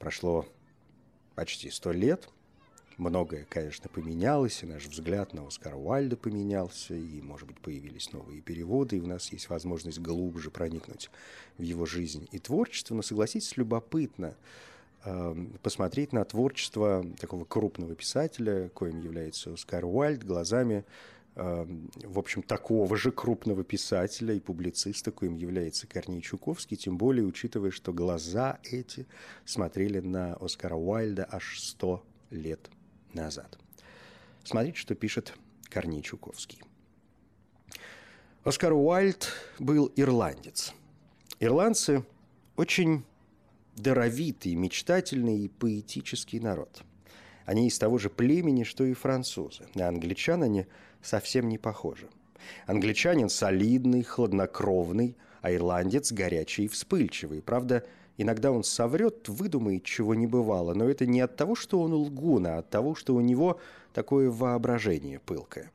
Прошло 0.00 0.44
почти 1.36 1.70
сто 1.70 1.92
лет. 1.92 2.28
Многое, 2.98 3.46
конечно, 3.48 3.88
поменялось, 3.88 4.62
и 4.62 4.66
наш 4.66 4.86
взгляд 4.86 5.32
на 5.32 5.46
Оскара 5.46 5.76
Уальда 5.76 6.16
поменялся, 6.16 6.94
и, 6.94 7.22
может 7.22 7.46
быть, 7.46 7.58
появились 7.60 8.12
новые 8.12 8.40
переводы, 8.42 8.96
и 8.96 9.00
у 9.00 9.06
нас 9.06 9.32
есть 9.32 9.48
возможность 9.48 10.00
глубже 10.00 10.50
проникнуть 10.50 11.10
в 11.58 11.62
его 11.62 11.86
жизнь 11.86 12.28
и 12.32 12.38
творчество. 12.38 12.94
Но, 12.94 13.02
согласитесь, 13.02 13.56
любопытно 13.56 14.34
э, 15.04 15.36
посмотреть 15.62 16.12
на 16.12 16.24
творчество 16.24 17.06
такого 17.20 17.44
крупного 17.44 17.94
писателя, 17.94 18.68
коим 18.70 19.00
является 19.00 19.52
Оскар 19.52 19.84
Уальд, 19.84 20.24
глазами 20.24 20.84
в 21.34 22.18
общем, 22.18 22.42
такого 22.42 22.94
же 22.96 23.10
крупного 23.10 23.64
писателя 23.64 24.34
и 24.34 24.40
публициста, 24.40 25.10
коим 25.10 25.34
является 25.34 25.86
Корней 25.86 26.20
Чуковский, 26.20 26.76
тем 26.76 26.98
более 26.98 27.24
учитывая, 27.24 27.70
что 27.70 27.92
глаза 27.92 28.58
эти 28.64 29.06
смотрели 29.46 30.00
на 30.00 30.34
Оскара 30.34 30.74
Уайльда 30.74 31.26
аж 31.30 31.58
сто 31.58 32.04
лет 32.30 32.70
назад. 33.14 33.58
Смотрите, 34.44 34.76
что 34.78 34.94
пишет 34.94 35.34
Корней 35.70 36.02
Чуковский. 36.02 36.60
Оскар 38.44 38.72
Уайльд 38.72 39.28
был 39.58 39.90
ирландец. 39.96 40.74
Ирландцы 41.40 42.04
очень 42.56 43.04
даровитый, 43.76 44.54
мечтательный 44.54 45.44
и 45.44 45.48
поэтический 45.48 46.40
народ. 46.40 46.82
Они 47.46 47.68
из 47.68 47.78
того 47.78 47.98
же 47.98 48.10
племени, 48.10 48.64
что 48.64 48.84
и 48.84 48.92
французы. 48.92 49.66
На 49.74 49.88
англичан 49.88 50.42
они– 50.42 50.66
совсем 51.02 51.48
не 51.48 51.58
похожи. 51.58 52.08
Англичанин 52.66 53.28
солидный, 53.28 54.02
хладнокровный, 54.02 55.16
а 55.40 55.52
ирландец 55.52 56.12
горячий 56.12 56.64
и 56.64 56.68
вспыльчивый. 56.68 57.42
Правда, 57.42 57.84
иногда 58.16 58.52
он 58.52 58.64
соврет, 58.64 59.28
выдумает, 59.28 59.84
чего 59.84 60.14
не 60.14 60.26
бывало, 60.26 60.74
но 60.74 60.88
это 60.88 61.06
не 61.06 61.20
от 61.20 61.36
того, 61.36 61.54
что 61.54 61.80
он 61.80 61.92
лгун, 61.92 62.46
а 62.46 62.58
от 62.58 62.70
того, 62.70 62.94
что 62.94 63.14
у 63.14 63.20
него 63.20 63.60
такое 63.92 64.30
воображение 64.30 65.18
пылкое. 65.18 65.70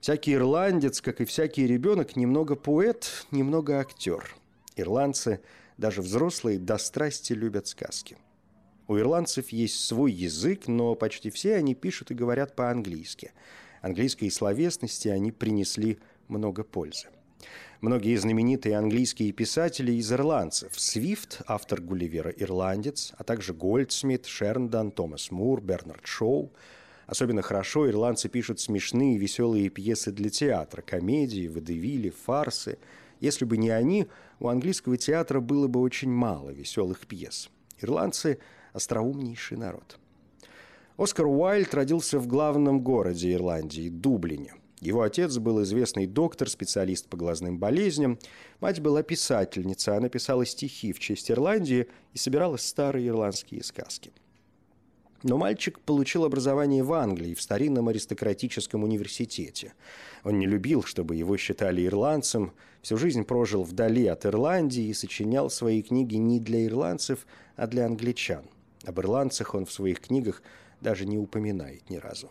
Всякий 0.00 0.34
ирландец, 0.34 1.00
как 1.00 1.20
и 1.20 1.24
всякий 1.24 1.66
ребенок, 1.66 2.14
немного 2.14 2.54
поэт, 2.54 3.26
немного 3.32 3.80
актер. 3.80 4.36
Ирландцы, 4.76 5.40
даже 5.76 6.02
взрослые, 6.02 6.60
до 6.60 6.78
страсти 6.78 7.32
любят 7.32 7.66
сказки. 7.66 8.16
У 8.86 8.96
ирландцев 8.96 9.48
есть 9.48 9.84
свой 9.84 10.12
язык, 10.12 10.68
но 10.68 10.94
почти 10.94 11.30
все 11.30 11.56
они 11.56 11.74
пишут 11.74 12.12
и 12.12 12.14
говорят 12.14 12.54
по-английски– 12.54 13.32
английской 13.80 14.30
словесности 14.30 15.08
они 15.08 15.32
принесли 15.32 15.98
много 16.28 16.64
пользы. 16.64 17.08
Многие 17.80 18.16
знаменитые 18.16 18.76
английские 18.76 19.30
писатели 19.30 19.92
из 19.92 20.12
ирландцев. 20.12 20.72
Свифт, 20.78 21.42
автор 21.46 21.80
Гулливера 21.80 22.30
«Ирландец», 22.30 23.12
а 23.16 23.22
также 23.22 23.54
Гольдсмит, 23.54 24.26
Шерндон, 24.26 24.90
Томас 24.90 25.30
Мур, 25.30 25.60
Бернард 25.60 26.04
Шоу. 26.04 26.52
Особенно 27.06 27.40
хорошо 27.40 27.88
ирландцы 27.88 28.28
пишут 28.28 28.58
смешные 28.58 29.14
и 29.14 29.18
веселые 29.18 29.68
пьесы 29.68 30.10
для 30.10 30.28
театра, 30.28 30.82
комедии, 30.82 31.46
водевили, 31.46 32.10
фарсы. 32.10 32.78
Если 33.20 33.44
бы 33.44 33.56
не 33.56 33.70
они, 33.70 34.08
у 34.40 34.48
английского 34.48 34.96
театра 34.96 35.40
было 35.40 35.68
бы 35.68 35.80
очень 35.80 36.10
мало 36.10 36.50
веселых 36.50 37.06
пьес. 37.06 37.48
Ирландцы– 37.80 38.40
остроумнейший 38.72 39.56
народ. 39.56 39.98
Оскар 40.98 41.26
Уайльд 41.26 41.72
родился 41.74 42.18
в 42.18 42.26
главном 42.26 42.80
городе 42.80 43.32
Ирландии– 43.32 43.88
Дублине. 43.88 44.54
Его 44.80 45.02
отец 45.02 45.38
был 45.38 45.62
известный 45.62 46.06
доктор, 46.06 46.50
специалист 46.50 47.08
по 47.08 47.16
глазным 47.16 47.56
болезням. 47.56 48.18
Мать 48.58 48.80
была 48.80 49.04
писательница, 49.04 49.96
она 49.96 50.08
писала 50.08 50.44
стихи 50.44 50.92
в 50.92 50.98
честь 50.98 51.30
Ирландии 51.30 51.86
и 52.14 52.18
собирала 52.18 52.56
старые 52.56 53.06
ирландские 53.06 53.62
сказки. 53.62 54.10
Но 55.22 55.38
мальчик 55.38 55.78
получил 55.78 56.24
образование 56.24 56.82
в 56.82 56.92
Англии, 56.92 57.34
в 57.34 57.42
старинном 57.42 57.86
аристократическом 57.86 58.82
университете. 58.82 59.74
Он 60.24 60.36
не 60.36 60.46
любил, 60.46 60.82
чтобы 60.82 61.14
его 61.14 61.36
считали 61.36 61.86
ирландцем, 61.86 62.52
всю 62.82 62.96
жизнь 62.96 63.22
прожил 63.22 63.62
вдали 63.62 64.06
от 64.08 64.26
Ирландии 64.26 64.86
и 64.86 64.94
сочинял 64.94 65.48
свои 65.48 65.80
книги 65.80 66.16
не 66.16 66.40
для 66.40 66.66
ирландцев, 66.66 67.24
а 67.54 67.68
для 67.68 67.86
англичан. 67.86 68.42
Об 68.84 68.98
ирландцах 68.98 69.54
он 69.54 69.64
в 69.64 69.70
своих 69.70 70.00
книгах– 70.00 70.42
даже 70.80 71.06
не 71.06 71.18
упоминает 71.18 71.88
ни 71.90 71.96
разу. 71.96 72.30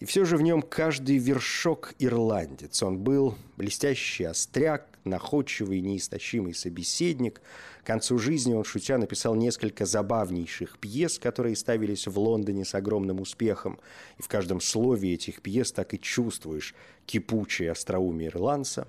И 0.00 0.06
все 0.06 0.24
же 0.24 0.38
в 0.38 0.42
нем 0.42 0.62
каждый 0.62 1.18
вершок 1.18 1.94
ирландец. 1.98 2.82
Он 2.82 2.98
был 2.98 3.34
блестящий 3.58 4.24
остряк, 4.24 4.98
находчивый 5.04 5.80
неистощимый 5.82 6.54
собеседник. 6.54 7.42
К 7.82 7.86
концу 7.86 8.18
жизни 8.18 8.54
он, 8.54 8.64
шутя, 8.64 8.96
написал 8.96 9.34
несколько 9.34 9.84
забавнейших 9.84 10.78
пьес, 10.78 11.18
которые 11.18 11.54
ставились 11.54 12.06
в 12.06 12.18
Лондоне 12.18 12.64
с 12.64 12.74
огромным 12.74 13.20
успехом. 13.20 13.78
И 14.18 14.22
в 14.22 14.28
каждом 14.28 14.62
слове 14.62 15.12
этих 15.12 15.42
пьес 15.42 15.70
так 15.70 15.92
и 15.92 16.00
чувствуешь 16.00 16.74
кипучее 17.04 17.72
остроумие 17.72 18.28
ирландца. 18.28 18.88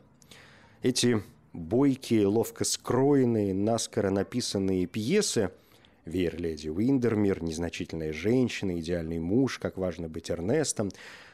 Эти 0.81 1.21
бойкие, 1.51 2.25
ловко 2.25 2.63
скроенные, 2.63 3.53
наскоро 3.53 4.11
написанные 4.11 4.85
пьесы– 4.87 5.51
Веер 6.05 6.39
леди 6.39 6.69
Уиндермир, 6.69 7.43
незначительная 7.43 8.11
женщина, 8.11 8.79
идеальный 8.79 9.19
муж, 9.19 9.59
как 9.59 9.77
важно 9.77 10.09
быть 10.09 10.31
Эрнестом, 10.31 10.89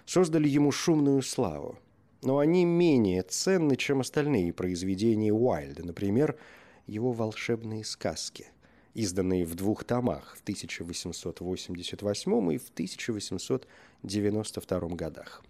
создали 0.06 0.50
ему 0.50 0.72
шумную 0.72 1.22
славу. 1.22 1.80
Но 2.22 2.40
они 2.40 2.66
менее 2.66 3.24
ценны, 3.24 3.78
чем 3.78 4.02
остальные 4.02 4.52
произведения 4.54 5.32
Уайльда, 5.32 5.86
например, 5.86 6.36
его 6.86 7.14
волшебные 7.14 7.86
сказки, 7.86 8.48
изданные 8.94 9.46
в 9.46 9.56
двух 9.56 9.84
томах 9.84 10.36
в 10.38 10.42
1888 10.42 12.54
и 12.54 12.58
в 12.58 12.70
1892 12.70 14.80
годах. 14.90 15.44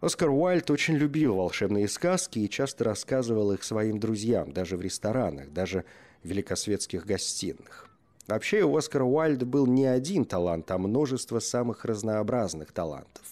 Оскар 0.00 0.30
Уайльд 0.30 0.70
очень 0.70 0.94
любил 0.94 1.36
волшебные 1.36 1.86
сказки 1.86 2.38
и 2.38 2.48
часто 2.48 2.84
рассказывал 2.84 3.52
их 3.52 3.62
своим 3.62 4.00
друзьям, 4.00 4.50
даже 4.50 4.78
в 4.78 4.80
ресторанах, 4.80 5.52
даже 5.52 5.84
в 6.22 6.28
великосветских 6.28 7.04
гостиных. 7.04 7.89
Вообще 8.30 8.62
у 8.62 8.76
Оскара 8.76 9.02
Уайльда 9.02 9.44
был 9.44 9.66
не 9.66 9.86
один 9.86 10.24
талант, 10.24 10.70
а 10.70 10.78
множество 10.78 11.40
самых 11.40 11.84
разнообразных 11.84 12.70
талантов. 12.70 13.24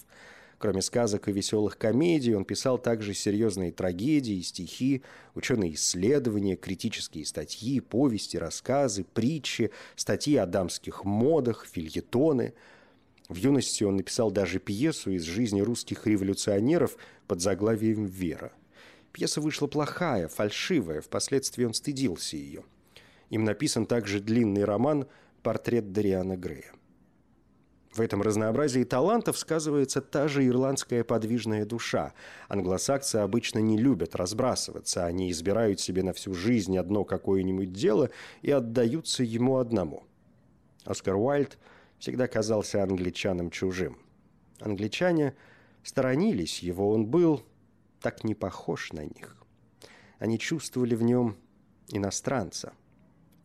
Кроме 0.57 0.81
сказок 0.81 1.29
и 1.29 1.31
веселых 1.31 1.77
комедий, 1.77 2.35
он 2.35 2.43
писал 2.43 2.77
также 2.77 3.13
серьезные 3.13 3.71
трагедии, 3.71 4.41
стихи, 4.41 5.03
ученые 5.35 5.75
исследования, 5.75 6.57
критические 6.57 7.25
статьи, 7.25 7.79
повести, 7.79 8.35
рассказы, 8.35 9.05
притчи, 9.05 9.71
статьи 9.95 10.35
о 10.35 10.45
дамских 10.45 11.05
модах, 11.05 11.65
фильетоны– 11.65 12.53
в 13.29 13.35
юности 13.35 13.83
он 13.83 13.97
написал 13.97 14.31
даже 14.31 14.57
пьесу 14.59 15.11
из 15.11 15.21
жизни 15.21 15.61
русских 15.61 16.07
революционеров 16.07 16.97
под 17.27 17.41
заглавием 17.41 18.05
«Вера». 18.05 18.51
Пьеса 19.11 19.39
вышла 19.39 19.67
плохая, 19.67 20.27
фальшивая, 20.27 21.01
впоследствии 21.01 21.63
он 21.63 21.75
стыдился 21.75 22.37
ее. 22.37 22.63
Им 23.29 23.43
написан 23.43 23.85
также 23.85 24.19
длинный 24.19 24.63
роман 24.63 25.07
«Портрет 25.43 25.91
Дариана 25.91 26.37
Грея». 26.37 26.71
В 27.93 28.01
этом 28.01 28.21
разнообразии 28.21 28.83
талантов 28.83 29.37
сказывается 29.37 29.99
та 30.01 30.27
же 30.27 30.45
ирландская 30.45 31.03
подвижная 31.03 31.65
душа. 31.65 32.13
Англосаксы 32.47 33.15
обычно 33.15 33.59
не 33.59 33.77
любят 33.77 34.15
разбрасываться, 34.15 35.05
они 35.05 35.31
избирают 35.31 35.79
себе 35.79 36.03
на 36.03 36.13
всю 36.13 36.33
жизнь 36.33 36.77
одно 36.77 37.03
какое-нибудь 37.03 37.73
дело 37.73 38.11
и 38.43 38.51
отдаются 38.51 39.23
ему 39.23 39.57
одному. 39.57 40.03
Оскар 40.85 41.15
Уайльд– 41.15 41.57
всегда 41.99 42.27
казался 42.27 42.81
англичанам 42.81 43.51
чужим. 43.51 43.99
Англичане 44.59 45.35
сторонились 45.83 46.59
его, 46.59 46.89
он 46.91 47.05
был 47.05 47.43
так 48.01 48.23
не 48.23 48.33
похож 48.33 48.91
на 48.93 49.05
них. 49.05 49.37
Они 50.17 50.39
чувствовали 50.39 50.95
в 50.95 51.03
нем 51.03 51.37
иностранца. 51.89 52.73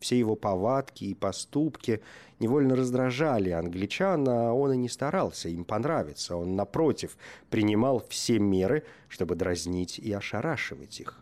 Все 0.05 0.19
его 0.19 0.35
повадки 0.35 1.05
и 1.05 1.15
поступки 1.15 1.99
невольно 2.39 2.75
раздражали 2.75 3.49
англичан, 3.49 4.29
а 4.29 4.53
он 4.53 4.73
и 4.73 4.77
не 4.77 4.87
старался 4.87 5.49
им 5.49 5.65
понравиться. 5.65 6.35
Он, 6.35 6.55
напротив, 6.55 7.17
принимал 7.49 8.05
все 8.07 8.37
меры, 8.37 8.83
чтобы 9.09 9.33
дразнить 9.33 9.97
и 9.97 10.13
ошарашивать 10.13 10.99
их. 10.99 11.19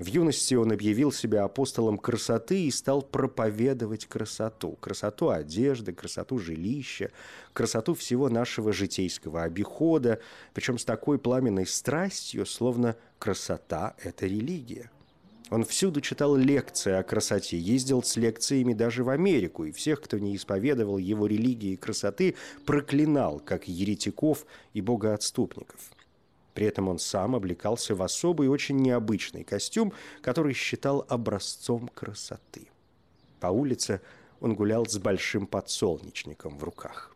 В 0.00 0.06
юности 0.06 0.54
он 0.54 0.72
объявил 0.72 1.12
себя 1.12 1.44
апостолом 1.44 1.96
красоты 1.98 2.64
и 2.64 2.70
стал 2.72 3.00
проповедовать 3.00 4.06
красоту. 4.06 4.72
Красоту 4.80 5.28
одежды, 5.28 5.92
красоту 5.92 6.40
жилища, 6.40 7.12
красоту 7.52 7.94
всего 7.94 8.28
нашего 8.28 8.72
житейского 8.72 9.44
обихода, 9.44 10.18
причем 10.52 10.78
с 10.78 10.84
такой 10.84 11.20
пламенной 11.20 11.64
страстью, 11.68 12.44
словно 12.44 12.96
красота– 13.20 13.94
это 14.02 14.26
религия. 14.26 14.90
Он 15.50 15.64
всюду 15.64 16.00
читал 16.00 16.36
лекции 16.36 16.92
о 16.92 17.02
красоте, 17.02 17.58
ездил 17.58 18.02
с 18.02 18.16
лекциями 18.16 18.72
даже 18.72 19.04
в 19.04 19.10
Америку, 19.10 19.64
и 19.64 19.72
всех, 19.72 20.00
кто 20.00 20.18
не 20.18 20.34
исповедовал 20.36 20.98
его 20.98 21.26
религии 21.26 21.72
и 21.72 21.76
красоты, 21.76 22.34
проклинал, 22.64 23.40
как 23.40 23.68
еретиков 23.68 24.46
и 24.72 24.80
богоотступников. 24.80 25.80
При 26.54 26.66
этом 26.66 26.88
он 26.88 26.98
сам 26.98 27.34
облекался 27.34 27.94
в 27.94 28.02
особый 28.02 28.48
очень 28.48 28.76
необычный 28.76 29.44
костюм, 29.44 29.92
который 30.22 30.54
считал 30.54 31.04
образцом 31.08 31.88
красоты. 31.88 32.68
По 33.40 33.48
улице 33.48 34.00
он 34.40 34.54
гулял 34.54 34.86
с 34.86 34.96
большим 34.98 35.46
подсолнечником 35.46 36.56
в 36.56 36.64
руках. 36.64 37.13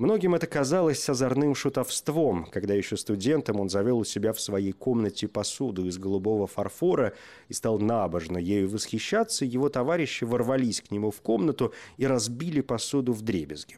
Многим 0.00 0.34
это 0.34 0.46
казалось 0.46 1.08
озорным 1.08 1.54
шутовством, 1.54 2.46
когда 2.46 2.74
еще 2.74 2.96
студентом 2.96 3.60
он 3.60 3.68
завел 3.68 3.98
у 3.98 4.04
себя 4.04 4.32
в 4.32 4.40
своей 4.40 4.72
комнате 4.72 5.28
посуду 5.28 5.86
из 5.86 5.98
голубого 5.98 6.46
фарфора 6.46 7.12
и 7.48 7.52
стал 7.52 7.78
набожно 7.78 8.38
ею 8.38 8.68
восхищаться, 8.68 9.44
его 9.44 9.68
товарищи 9.68 10.24
ворвались 10.24 10.80
к 10.80 10.90
нему 10.90 11.10
в 11.10 11.20
комнату 11.20 11.72
и 11.98 12.06
разбили 12.06 12.62
посуду 12.62 13.12
в 13.12 13.22
дребезги. 13.22 13.76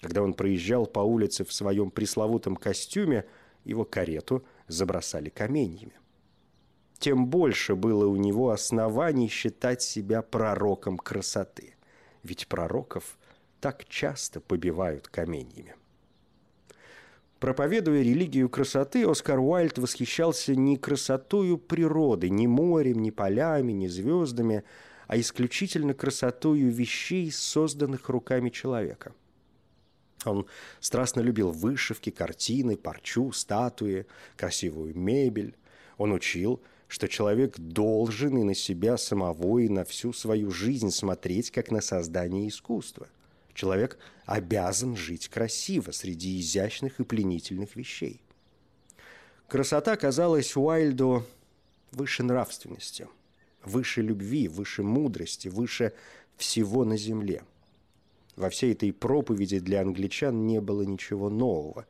Когда 0.00 0.22
он 0.22 0.32
проезжал 0.32 0.86
по 0.86 1.00
улице 1.00 1.44
в 1.44 1.52
своем 1.52 1.90
пресловутом 1.90 2.56
костюме– 2.56 3.26
его 3.64 3.84
карету 3.84 4.44
забросали 4.68 5.28
каменьями. 5.28 5.92
Тем 6.98 7.26
больше 7.26 7.74
было 7.74 8.06
у 8.06 8.16
него 8.16 8.50
оснований 8.50 9.28
считать 9.28 9.82
себя 9.82 10.22
пророком 10.22 10.98
красоты, 10.98 11.74
ведь 12.22 12.46
пророков 12.46 13.18
так 13.62 13.86
часто 13.88 14.40
побивают 14.40 15.08
каменьями. 15.08 15.74
Проповедуя 17.38 18.02
религию 18.02 18.48
красоты, 18.48 19.08
Оскар 19.08 19.38
Уайльд 19.38 19.78
восхищался 19.78 20.54
не 20.54 20.76
красотою 20.76 21.58
природы, 21.58 22.28
ни 22.28 22.46
морем, 22.46 23.00
ни 23.00 23.10
полями, 23.10 23.72
ни 23.72 23.86
звездами, 23.86 24.64
а 25.06 25.18
исключительно 25.18 25.94
красотою 25.94 26.70
вещей, 26.70 27.32
созданных 27.32 28.08
руками 28.10 28.50
человека– 28.50 29.12
он 30.24 30.46
страстно 30.80 31.20
любил 31.20 31.50
вышивки, 31.50 32.10
картины, 32.10 32.76
парчу, 32.76 33.32
статуи, 33.32 34.06
красивую 34.36 34.96
мебель. 34.96 35.56
Он 35.98 36.12
учил, 36.12 36.62
что 36.86 37.08
человек 37.08 37.58
должен 37.58 38.38
и 38.38 38.44
на 38.44 38.54
себя 38.54 38.96
самого, 38.98 39.58
и 39.58 39.68
на 39.68 39.84
всю 39.84 40.12
свою 40.12 40.52
жизнь 40.52 40.90
смотреть, 40.90 41.50
как 41.50 41.72
на 41.72 41.80
создание 41.80 42.48
искусства. 42.48 43.08
Человек 43.54 43.98
обязан 44.26 44.96
жить 44.96 45.28
красиво 45.28 45.90
среди 45.90 46.40
изящных 46.40 47.00
и 47.00 47.04
пленительных 47.04 47.76
вещей. 47.76 48.20
Красота 49.48 49.96
казалась 49.96 50.56
Уайльду 50.56 51.24
выше 51.90 52.22
нравственности, 52.22 53.08
выше 53.64 54.00
любви, 54.00 54.48
выше 54.48 54.82
мудрости, 54.82 55.48
выше 55.48 55.92
всего 56.36 56.84
на 56.84 56.96
земле– 56.96 57.42
во 58.36 58.48
всей 58.48 58.72
этой 58.72 58.92
проповеди 58.92 59.58
для 59.58 59.82
англичан 59.82 60.46
не 60.46 60.60
было 60.60 60.82
ничего 60.82 61.28
нового. 61.28 61.86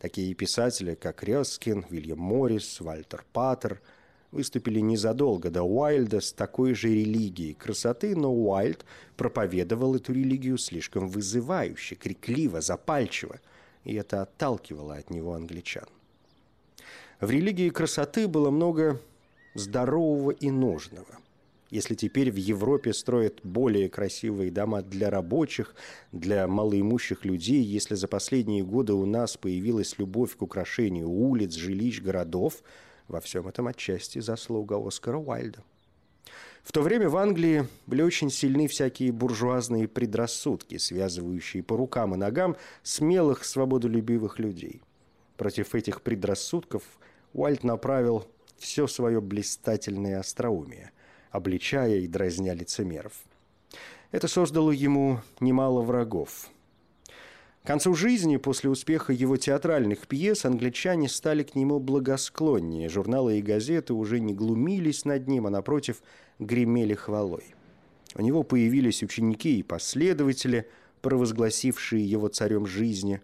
Такие 0.00 0.34
писатели, 0.34 0.94
как 0.94 1.24
Рёскин, 1.24 1.86
Вильям 1.88 2.20
Моррис, 2.20 2.80
Вальтер 2.80 3.24
Паттер 3.32 3.80
выступили 4.30 4.80
незадолго 4.80 5.50
до 5.50 5.62
Уайльда 5.62 6.20
с 6.20 6.32
такой 6.32 6.74
же 6.74 6.88
религией 6.88 7.54
красоты, 7.54 8.14
но 8.16 8.32
Уайльд 8.32 8.84
проповедовал 9.16 9.94
эту 9.96 10.12
религию 10.12 10.58
слишком 10.58 11.08
вызывающе, 11.08 11.94
крикливо, 11.94 12.60
запальчиво, 12.60 13.40
и 13.84 13.94
это 13.94 14.22
отталкивало 14.22 14.96
от 14.96 15.10
него 15.10 15.34
англичан. 15.34 15.86
В 17.20 17.30
религии 17.30 17.70
красоты 17.70 18.28
было 18.28 18.50
много 18.50 19.00
здорового 19.54 20.30
и 20.30 20.50
нужного– 20.50 21.18
если 21.70 21.94
теперь 21.94 22.30
в 22.30 22.36
Европе 22.36 22.94
строят 22.94 23.40
более 23.42 23.90
красивые 23.90 24.50
дома 24.50 24.80
для 24.80 25.10
рабочих, 25.10 25.74
для 26.12 26.48
малоимущих 26.48 27.26
людей, 27.26 27.62
если 27.62 27.94
за 27.94 28.08
последние 28.08 28.64
годы 28.64 28.94
у 28.94 29.04
нас 29.04 29.36
появилась 29.36 29.98
любовь 29.98 30.34
к 30.36 30.42
украшению 30.42 31.10
улиц, 31.10 31.54
жилищ, 31.54 32.00
городов, 32.00 32.62
во 33.08 33.20
всем 33.20 33.48
этом 33.48 33.66
отчасти 33.66 34.20
заслуга 34.20 34.76
Оскара 34.86 35.18
Уайльда. 35.18 35.62
В 36.62 36.72
то 36.72 36.82
время 36.82 37.08
в 37.08 37.16
Англии 37.16 37.66
были 37.86 38.02
очень 38.02 38.30
сильны 38.30 38.68
всякие 38.68 39.10
буржуазные 39.10 39.88
предрассудки, 39.88 40.76
связывающие 40.76 41.62
по 41.62 41.76
рукам 41.76 42.14
и 42.14 42.18
ногам 42.18 42.56
смелых, 42.82 43.44
свободолюбивых 43.44 44.38
людей. 44.38 44.82
Против 45.36 45.74
этих 45.74 46.02
предрассудков 46.02 46.82
Уайльд 47.32 47.64
направил 47.64 48.26
все 48.58 48.86
свое 48.86 49.20
блистательное 49.20 50.20
остроумие– 50.20 50.92
обличая 51.30 51.96
и 51.98 52.06
дразня 52.06 52.54
лицемеров. 52.54 53.12
Это 54.10 54.28
создало 54.28 54.70
ему 54.70 55.20
немало 55.40 55.82
врагов. 55.82 56.48
К 57.68 57.70
концу 57.70 57.92
жизни, 57.92 58.38
после 58.38 58.70
успеха 58.70 59.12
его 59.12 59.36
театральных 59.36 60.06
пьес, 60.06 60.46
англичане 60.46 61.06
стали 61.06 61.42
к 61.42 61.54
нему 61.54 61.78
благосклоннее. 61.78 62.88
Журналы 62.88 63.40
и 63.40 63.42
газеты 63.42 63.92
уже 63.92 64.20
не 64.20 64.32
глумились 64.32 65.04
над 65.04 65.28
ним, 65.28 65.46
а, 65.46 65.50
напротив, 65.50 66.02
гремели 66.38 66.94
хвалой. 66.94 67.54
У 68.14 68.22
него 68.22 68.42
появились 68.42 69.02
ученики 69.02 69.58
и 69.58 69.62
последователи, 69.62 70.66
провозгласившие 71.02 72.02
его 72.02 72.28
царем 72.28 72.64
жизни. 72.64 73.20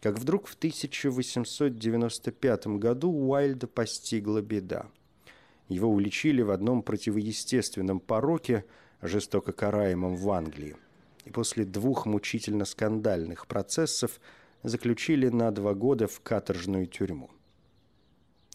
Как 0.00 0.20
вдруг 0.20 0.46
в 0.46 0.54
1895 0.54 2.78
году 2.78 3.10
Уайльда 3.10 3.66
постигла 3.66 4.40
беда– 4.40 4.86
его 5.68 5.88
уличили 5.88 6.42
в 6.42 6.52
одном 6.52 6.82
противоестественном 6.82 7.98
пороке, 7.98 8.66
жестоко 9.02 9.50
караемым 9.50 10.14
в 10.14 10.30
Англии, 10.30 10.76
и 11.24 11.30
после 11.30 11.64
двух 11.64 12.06
мучительно 12.06 12.64
скандальных 12.64 13.46
процессов 13.46 14.20
заключили 14.62 15.28
на 15.28 15.50
два 15.50 15.74
года 15.74 16.06
в 16.06 16.20
каторжную 16.20 16.86
тюрьму. 16.86 17.30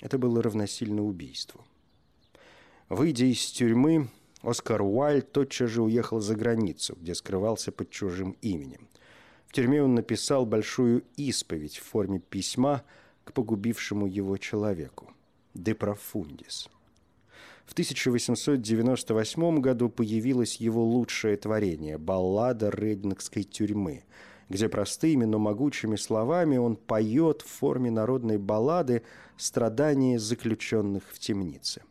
Это 0.01 0.17
было 0.17 0.41
равносильно 0.41 1.03
убийству. 1.03 1.65
Выйдя 2.87 3.25
из 3.25 3.45
тюрьмы, 3.51 4.09
Оскар 4.41 4.81
Уайльд 4.81 5.31
тотчас 5.31 5.69
же 5.69 5.83
уехал 5.83 6.21
за 6.21 6.35
границу, 6.35 6.97
где 6.99 7.13
скрывался 7.13 7.71
под 7.71 7.89
чужим 7.89 8.37
именем. 8.41 8.87
В 9.47 9.53
тюрьме 9.53 9.83
он 9.83 9.95
написал 9.95 10.45
большую 10.45 11.03
исповедь 11.17 11.77
в 11.77 11.83
форме 11.83 12.19
письма 12.19 12.83
к 13.25 13.33
погубившему 13.33 14.07
его 14.07 14.37
человеку 14.37 15.13
«De 15.53 15.75
profundis». 15.75 16.69
В 17.69 17.73
1898 17.73 19.59
году 19.59 19.89
появилось 19.89 20.55
его 20.55 20.83
лучшее 20.83 21.37
творение– 21.37 21.97
баллада 21.99 22.71
Рейдингской 22.71 23.43
тюрьмы, 23.43 24.05
где 24.49 24.67
простыми, 24.67 25.25
но 25.25 25.37
могучими 25.37 25.95
словами 25.95 26.57
он 26.57 26.77
поет 26.77 27.43
в 27.43 27.45
форме 27.45 27.91
народной 27.91 28.39
баллады 28.39 29.03
страдания 29.37 30.17
заключенных 30.17 31.03
в 31.11 31.19
темнице. 31.19 31.83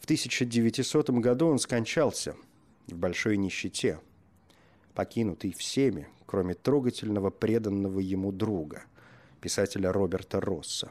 В 0.00 0.04
1900 0.06 1.10
году 1.10 1.46
он 1.46 1.60
скончался 1.60 2.34
в 2.88 2.96
большой 2.96 3.36
нищете, 3.36 4.00
покинутый 4.94 5.52
всеми, 5.52 6.08
кроме 6.26 6.54
трогательного 6.54 7.30
преданного 7.30 8.00
ему 8.00 8.32
друга, 8.32 8.82
писателя 9.40 9.92
Роберта 9.92 10.40
Росса. 10.40 10.90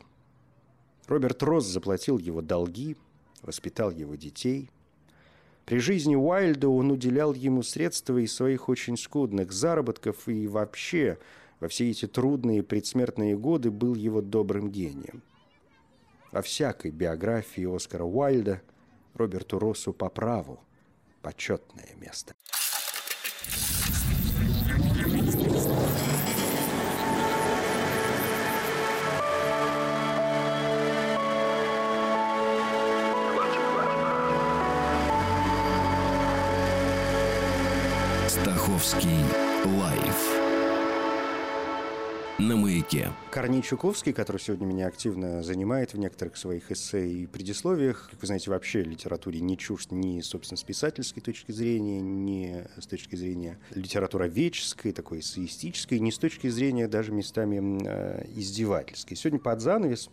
Роберт 1.07 1.43
Росс 1.43 1.65
заплатил 1.65 2.17
его 2.17 2.41
долги, 2.41 2.95
воспитал 3.41 3.91
его 3.91 4.15
детей. 4.15 4.69
При 5.65 5.79
жизни 5.79 6.15
Уайльда 6.15 6.69
он 6.69 6.91
уделял 6.91 7.33
ему 7.33 7.63
средства 7.63 8.17
из 8.17 8.33
своих 8.33 8.69
очень 8.69 8.97
скудных 8.97 9.51
заработков 9.51 10.27
и 10.27 10.47
вообще 10.47 11.17
во 11.59 11.67
все 11.67 11.89
эти 11.89 12.07
трудные 12.07 12.63
предсмертные 12.63 13.37
годы 13.37 13.71
был 13.71 13.95
его 13.95 14.21
добрым 14.21 14.71
гением. 14.71 15.21
Во 16.31 16.41
всякой 16.41 16.91
биографии 16.91 17.63
Оскара 17.75 18.03
Уайльда– 18.03 18.61
Роберту 19.17 19.57
Россу 19.57 19.93
по 19.93 20.09
праву 20.09 20.59
почетное 21.21 21.89
место. 21.99 22.33
Стаховский 38.97 39.11
лайф 39.79 40.39
на 42.39 42.55
маяке. 42.55 43.11
Корней 43.29 43.61
Чуковский, 43.61 44.11
который 44.11 44.37
сегодня 44.37 44.65
меня 44.65 44.87
активно 44.87 45.43
занимает 45.43 45.93
в 45.93 45.99
некоторых 45.99 46.35
своих 46.35 46.71
эссе 46.71 47.07
и 47.07 47.27
предисловиях, 47.27 48.09
как 48.09 48.19
вы 48.19 48.25
знаете, 48.25 48.49
вообще 48.49 48.81
литературе 48.81 49.39
не 49.39 49.55
чужд 49.55 49.91
ни, 49.91 50.21
собственно, 50.21 50.57
с 50.57 50.63
писательской 50.63 51.21
точки 51.21 51.51
зрения, 51.51 51.99
ни 52.01 52.65
с 52.79 52.87
точки 52.87 53.15
зрения 53.15 53.59
литературоведческой, 53.75 54.93
такой 54.93 55.19
эссеистической, 55.19 55.99
ни 55.99 56.09
с 56.09 56.17
точки 56.17 56.47
зрения 56.47 56.87
даже 56.87 57.11
местами 57.11 57.79
э, 57.85 58.25
издевательской. 58.35 59.15
Сегодня 59.15 59.39
под 59.39 59.61
занавес, 59.61 60.09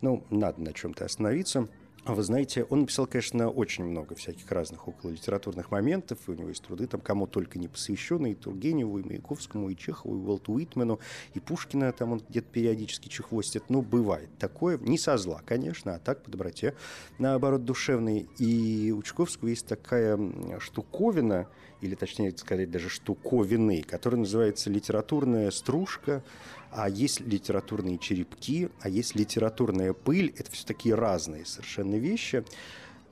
ну, 0.00 0.22
надо 0.30 0.60
на 0.60 0.72
чем-то 0.72 1.04
остановиться– 1.04 1.66
вы 2.04 2.22
знаете, 2.22 2.64
он 2.64 2.80
написал, 2.80 3.06
конечно, 3.06 3.50
очень 3.50 3.84
много 3.84 4.14
всяких 4.14 4.50
разных 4.50 4.88
около 4.88 5.10
литературных 5.10 5.70
моментов, 5.70 6.18
и 6.26 6.30
у 6.30 6.34
него 6.34 6.48
есть 6.48 6.62
труды, 6.62 6.86
там, 6.86 7.00
кому 7.00 7.26
только 7.26 7.58
не 7.58 7.68
посвященные, 7.68 8.32
и 8.32 8.36
Тургеневу, 8.36 8.98
и 8.98 9.02
Маяковскому, 9.02 9.68
и 9.70 9.76
Чехову, 9.76 10.16
и 10.16 10.18
Уолту 10.18 10.52
Уитмену, 10.52 11.00
и 11.34 11.40
Пушкина, 11.40 11.92
там 11.92 12.12
он 12.12 12.22
где-то 12.28 12.48
периодически 12.50 13.08
чехвостит. 13.08 13.64
Ну, 13.68 13.82
бывает 13.82 14.30
такое, 14.38 14.78
не 14.78 14.98
со 14.98 15.16
зла, 15.18 15.42
конечно, 15.44 15.94
а 15.94 15.98
так 15.98 16.22
по 16.22 16.30
доброте, 16.30 16.74
наоборот, 17.18 17.64
душевный. 17.64 18.28
И 18.38 18.92
у 18.96 19.02
Чуковского 19.02 19.48
есть 19.48 19.66
такая 19.66 20.18
штуковина, 20.60 21.48
или 21.80 21.94
точнее 21.94 22.36
сказать 22.36 22.70
даже 22.70 22.88
штуковины, 22.88 23.82
которая 23.82 24.20
называется 24.20 24.70
литературная 24.70 25.50
стружка, 25.50 26.24
а 26.70 26.88
есть 26.88 27.20
литературные 27.20 27.98
черепки, 27.98 28.68
а 28.80 28.88
есть 28.88 29.14
литературная 29.14 29.92
пыль. 29.92 30.34
Это 30.36 30.50
все 30.50 30.66
такие 30.66 30.94
разные 30.94 31.44
совершенно 31.44 31.96
вещи. 31.96 32.44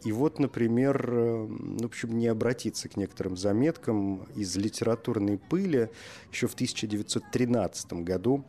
И 0.05 0.13
вот, 0.13 0.39
например, 0.39 1.11
ну, 1.11 1.79
в 1.79 1.87
общем, 1.87 2.17
не 2.19 2.29
обратиться 2.29 2.89
к 2.89 2.97
некоторым 2.97 3.37
заметкам 3.37 4.25
из 4.37 4.55
литературной 4.57 5.39
пыли. 5.39 5.91
Еще 6.31 6.47
в 6.47 6.55
1913 6.55 7.93
году 8.05 8.45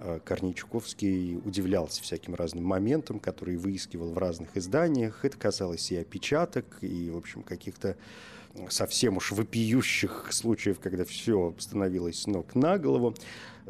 э, 0.00 0.20
Корней 0.24 0.54
Чуковский 0.54 1.38
удивлялся 1.44 2.02
всяким 2.02 2.34
разным 2.34 2.64
моментам, 2.64 3.18
которые 3.20 3.58
выискивал 3.58 4.12
в 4.12 4.18
разных 4.18 4.56
изданиях. 4.56 5.24
Это 5.24 5.36
казалось 5.36 5.90
и 5.90 5.96
опечаток, 5.96 6.78
и, 6.80 7.10
в 7.10 7.16
общем, 7.16 7.42
каких-то 7.42 7.96
совсем 8.70 9.16
уж 9.18 9.32
вопиющих 9.32 10.28
случаев, 10.32 10.80
когда 10.80 11.04
все 11.04 11.54
становилось 11.58 12.26
ног 12.26 12.54
на 12.54 12.78
голову. 12.78 13.14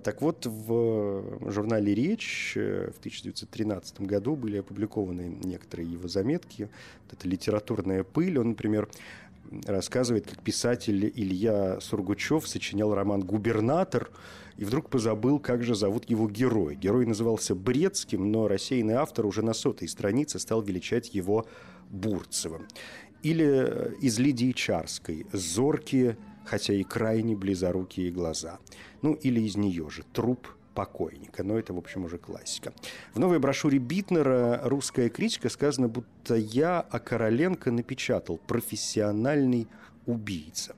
Так 0.02 0.22
вот, 0.22 0.46
в 0.46 1.50
журнале 1.50 1.94
«Речь» 1.94 2.52
в 2.54 2.98
1913 3.00 4.00
году 4.02 4.36
были 4.36 4.58
опубликованы 4.58 5.38
некоторые 5.42 5.90
его 5.90 6.08
заметки. 6.08 6.68
Вот 7.04 7.18
эта 7.18 7.28
литературная 7.28 8.04
пыль. 8.04 8.38
Он, 8.38 8.50
например, 8.50 8.88
рассказывает, 9.66 10.26
как 10.26 10.40
писатель 10.42 11.12
Илья 11.14 11.80
Сургучев 11.80 12.46
сочинял 12.46 12.94
роман 12.94 13.20
«Губернатор», 13.20 14.10
и 14.58 14.64
вдруг 14.64 14.90
позабыл, 14.90 15.38
как 15.38 15.62
же 15.62 15.74
зовут 15.74 16.10
его 16.10 16.28
герой. 16.28 16.74
Герой 16.74 17.06
назывался 17.06 17.54
Брецким, 17.54 18.30
но 18.30 18.48
рассеянный 18.48 18.94
автор 18.94 19.24
уже 19.24 19.42
на 19.42 19.54
сотой 19.54 19.88
странице 19.88 20.38
стал 20.38 20.62
величать 20.62 21.14
его 21.14 21.46
Бурцевым. 21.88 22.66
Или 23.22 23.94
из 24.02 24.18
Лидии 24.18 24.52
Чарской 24.52 25.26
«Зоркие 25.32 26.18
хотя 26.48 26.72
и 26.72 26.82
крайне 26.82 27.36
близорукие 27.36 28.10
глаза. 28.10 28.58
Ну, 29.02 29.12
или 29.12 29.40
из 29.40 29.56
нее 29.56 29.88
же 29.90 30.02
«Труп 30.12 30.48
покойника». 30.74 31.44
Но 31.44 31.58
это, 31.58 31.74
в 31.74 31.78
общем, 31.78 32.04
уже 32.04 32.18
классика. 32.18 32.72
В 33.12 33.18
новой 33.18 33.38
брошюре 33.38 33.78
Битнера 33.78 34.60
«Русская 34.64 35.08
критика» 35.10 35.50
сказано, 35.50 35.88
будто 35.88 36.34
я, 36.34 36.80
а 36.80 36.98
Короленко 36.98 37.70
напечатал 37.70 38.38
«Профессиональный 38.38 39.68
убийца». 40.06 40.74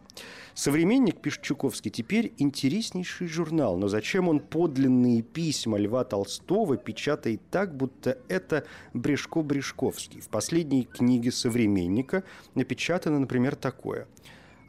Современник, 0.54 1.20
пишет 1.20 1.42
Чуковский, 1.42 1.90
теперь 1.90 2.32
интереснейший 2.38 3.28
журнал, 3.28 3.76
но 3.76 3.88
зачем 3.88 4.28
он 4.28 4.40
подлинные 4.40 5.22
письма 5.22 5.78
Льва 5.78 6.04
Толстого 6.04 6.76
печатает 6.76 7.40
так, 7.50 7.76
будто 7.76 8.18
это 8.28 8.64
Брешко-Брешковский? 8.92 10.20
В 10.20 10.28
последней 10.28 10.84
книге 10.84 11.32
«Современника» 11.32 12.24
напечатано, 12.54 13.18
например, 13.18 13.56
такое– 13.56 14.06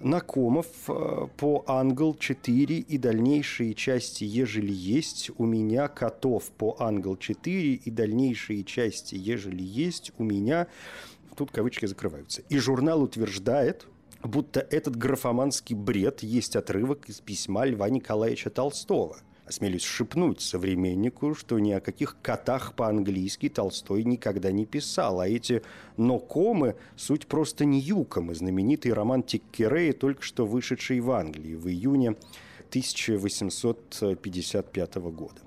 Накомов 0.03 0.67
э, 0.87 1.27
по 1.37 1.63
Англ 1.67 2.15
4 2.15 2.77
и 2.77 2.97
дальнейшие 2.97 3.73
части, 3.73 4.23
ежели 4.23 4.71
есть, 4.71 5.29
у 5.37 5.45
меня 5.45 5.87
Котов 5.87 6.45
по 6.51 6.75
Англ 6.79 7.17
4 7.17 7.73
и 7.73 7.91
дальнейшие 7.91 8.63
части, 8.63 9.15
ежели 9.15 9.61
есть, 9.61 10.11
у 10.17 10.23
меня, 10.23 10.67
тут 11.35 11.51
кавычки 11.51 11.85
закрываются. 11.85 12.41
И 12.49 12.57
журнал 12.57 13.03
утверждает, 13.03 13.87
будто 14.23 14.60
этот 14.60 14.95
графоманский 14.95 15.75
бред 15.75 16.23
есть 16.23 16.55
отрывок 16.55 17.10
из 17.10 17.19
письма 17.19 17.65
Льва 17.65 17.89
Николаевича 17.89 18.49
Толстого– 18.49 19.17
осмелюсь 19.51 19.84
шепнуть 19.84 20.39
современнику, 20.39 21.36
что 21.36 21.60
ни 21.60 21.71
о 21.71 21.81
каких 21.81 22.15
котах 22.21 22.73
по-английски 22.73 23.49
Толстой 23.49 24.05
никогда 24.05 24.49
не 24.51 24.65
писал, 24.65 25.19
а 25.19 25.27
эти 25.27 25.62
«но-комы»– 25.97 26.75
суть 26.95 27.27
просто 27.27 27.65
Ньюком, 27.65 28.31
и 28.31 28.36
знаменитый 28.36 28.93
роман 28.93 29.23
Тиккерея, 29.23 29.91
только 29.91 30.23
что 30.23 30.45
вышедший 30.45 31.01
в 31.01 31.12
Англии 31.12 31.55
в 31.55 31.67
июне 31.67 32.15
1855 32.69 34.95
года. 34.95 35.41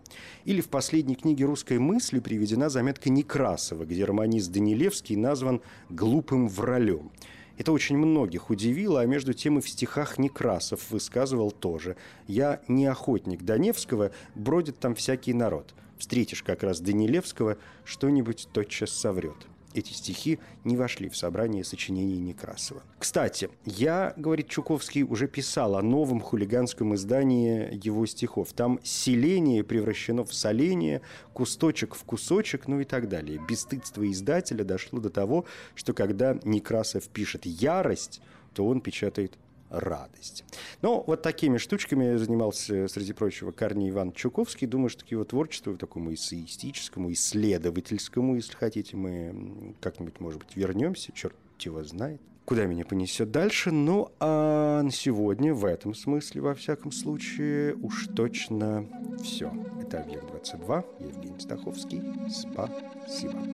Или 0.45 0.61
в 0.61 0.69
последней 0.69 1.15
книге 1.15 1.47
«Русской 1.47 1.79
мысли» 1.79 2.21
приведена 2.21 2.69
заметка 2.69 3.09
Некрасова, 3.09 3.87
где 3.87 4.05
романист 4.05 4.53
Данилевский 4.53 5.17
назван 5.17 5.63
«глупым 5.89 6.49
вралем». 6.49 7.11
Это 7.57 7.73
очень 7.73 7.97
многих 7.97 8.51
удивило, 8.51 9.01
а 9.01 9.07
между 9.07 9.33
тем 9.33 9.59
и 9.59 9.61
в 9.61 9.69
стихах 9.69 10.19
Некрасов 10.19 10.91
высказывал 10.91 11.51
тоже. 11.53 11.97
«Я 12.27 12.61
не 12.69 12.87
охотник 12.87 13.43
Доневского, 13.43 14.11
бродит 14.35 14.79
там 14.79 14.95
всякий 14.95 15.33
народ. 15.33 15.75
Встретишь 15.99 16.43
как 16.43 16.63
раз 16.63 16.81
Данилевского, 16.81 17.57
что-нибудь 17.85 18.49
тотчас 18.53 18.91
соврет» 18.91 19.47
эти 19.75 19.93
стихи 19.93 20.39
не 20.65 20.77
вошли 20.77 21.09
в 21.09 21.17
собрание 21.17 21.65
сочинений 21.65 22.19
Некрасова. 22.19 22.83
Кстати, 22.99 23.51
я, 23.65 24.15
говорит 24.17 24.49
Чуковский, 24.49 25.03
уже 25.03 25.29
писал 25.29 25.77
о 25.77 25.83
новом 25.83 26.21
хулиганском 26.21 26.95
издании 26.95 27.79
его 27.85 28.07
стихов. 28.07 28.53
Там 28.53 28.81
селение 28.83 29.65
превращено 29.65 30.25
в 30.25 30.33
соление, 30.33 31.03
кусточек 31.33 31.95
в 31.95 32.05
кусочек, 32.05 32.69
ну 32.69 32.81
и 32.81 32.85
так 32.85 33.09
далее. 33.09 33.41
Бесстыдство 33.49 34.11
издателя 34.11 34.65
дошло 34.65 35.01
до 35.01 35.11
того, 35.11 35.45
что 35.75 35.93
когда 35.93 36.39
Некрасов 36.45 37.09
пишет 37.09 37.45
«ярость», 37.45 38.21
то 38.55 38.67
он 38.67 38.81
печатает 38.81 39.37
радость. 39.81 40.45
Но 40.83 41.03
вот 41.07 41.23
такими 41.23 41.59
штучками 41.59 42.17
занимался, 42.17 42.89
среди 42.89 43.13
прочего, 43.13 43.51
Корней 43.51 43.91
Иван 43.91 44.13
Чуковский. 44.13 44.67
Думаю, 44.67 44.89
что 44.89 45.05
к 45.05 45.09
его 45.09 45.25
творчеству, 45.25 45.77
такому 45.77 46.15
эссеистическому, 46.15 47.13
исследовательскому, 47.13 48.37
если 48.37 48.55
хотите, 48.55 48.97
мы 48.97 49.75
как-нибудь, 49.81 50.21
может 50.21 50.41
быть, 50.41 50.57
вернемся, 50.57 51.13
черт 51.13 51.37
его 51.61 51.83
знает 51.85 52.21
куда 52.45 52.67
меня 52.67 52.85
понесет 52.85 53.31
дальше. 53.31 53.71
Ну, 53.71 54.11
а 54.21 54.83
на 54.83 54.91
сегодня 54.91 55.55
в 55.55 55.65
этом 55.65 55.95
смысле, 55.95 56.43
во 56.43 56.55
всяком 56.55 56.93
случае, 56.93 57.75
уж 57.77 58.09
точно 58.15 58.87
все. 59.23 59.53
Это 59.81 60.03
«Объект-22», 60.03 60.85
Евгений 61.01 61.41
Стаховский. 61.41 62.03
Спасибо. 62.29 63.55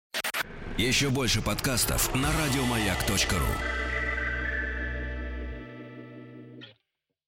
Еще 0.76 1.11
больше 1.11 1.42
подкастов 1.42 2.14
на 2.14 2.28
радиомаяк.ру 2.28 3.88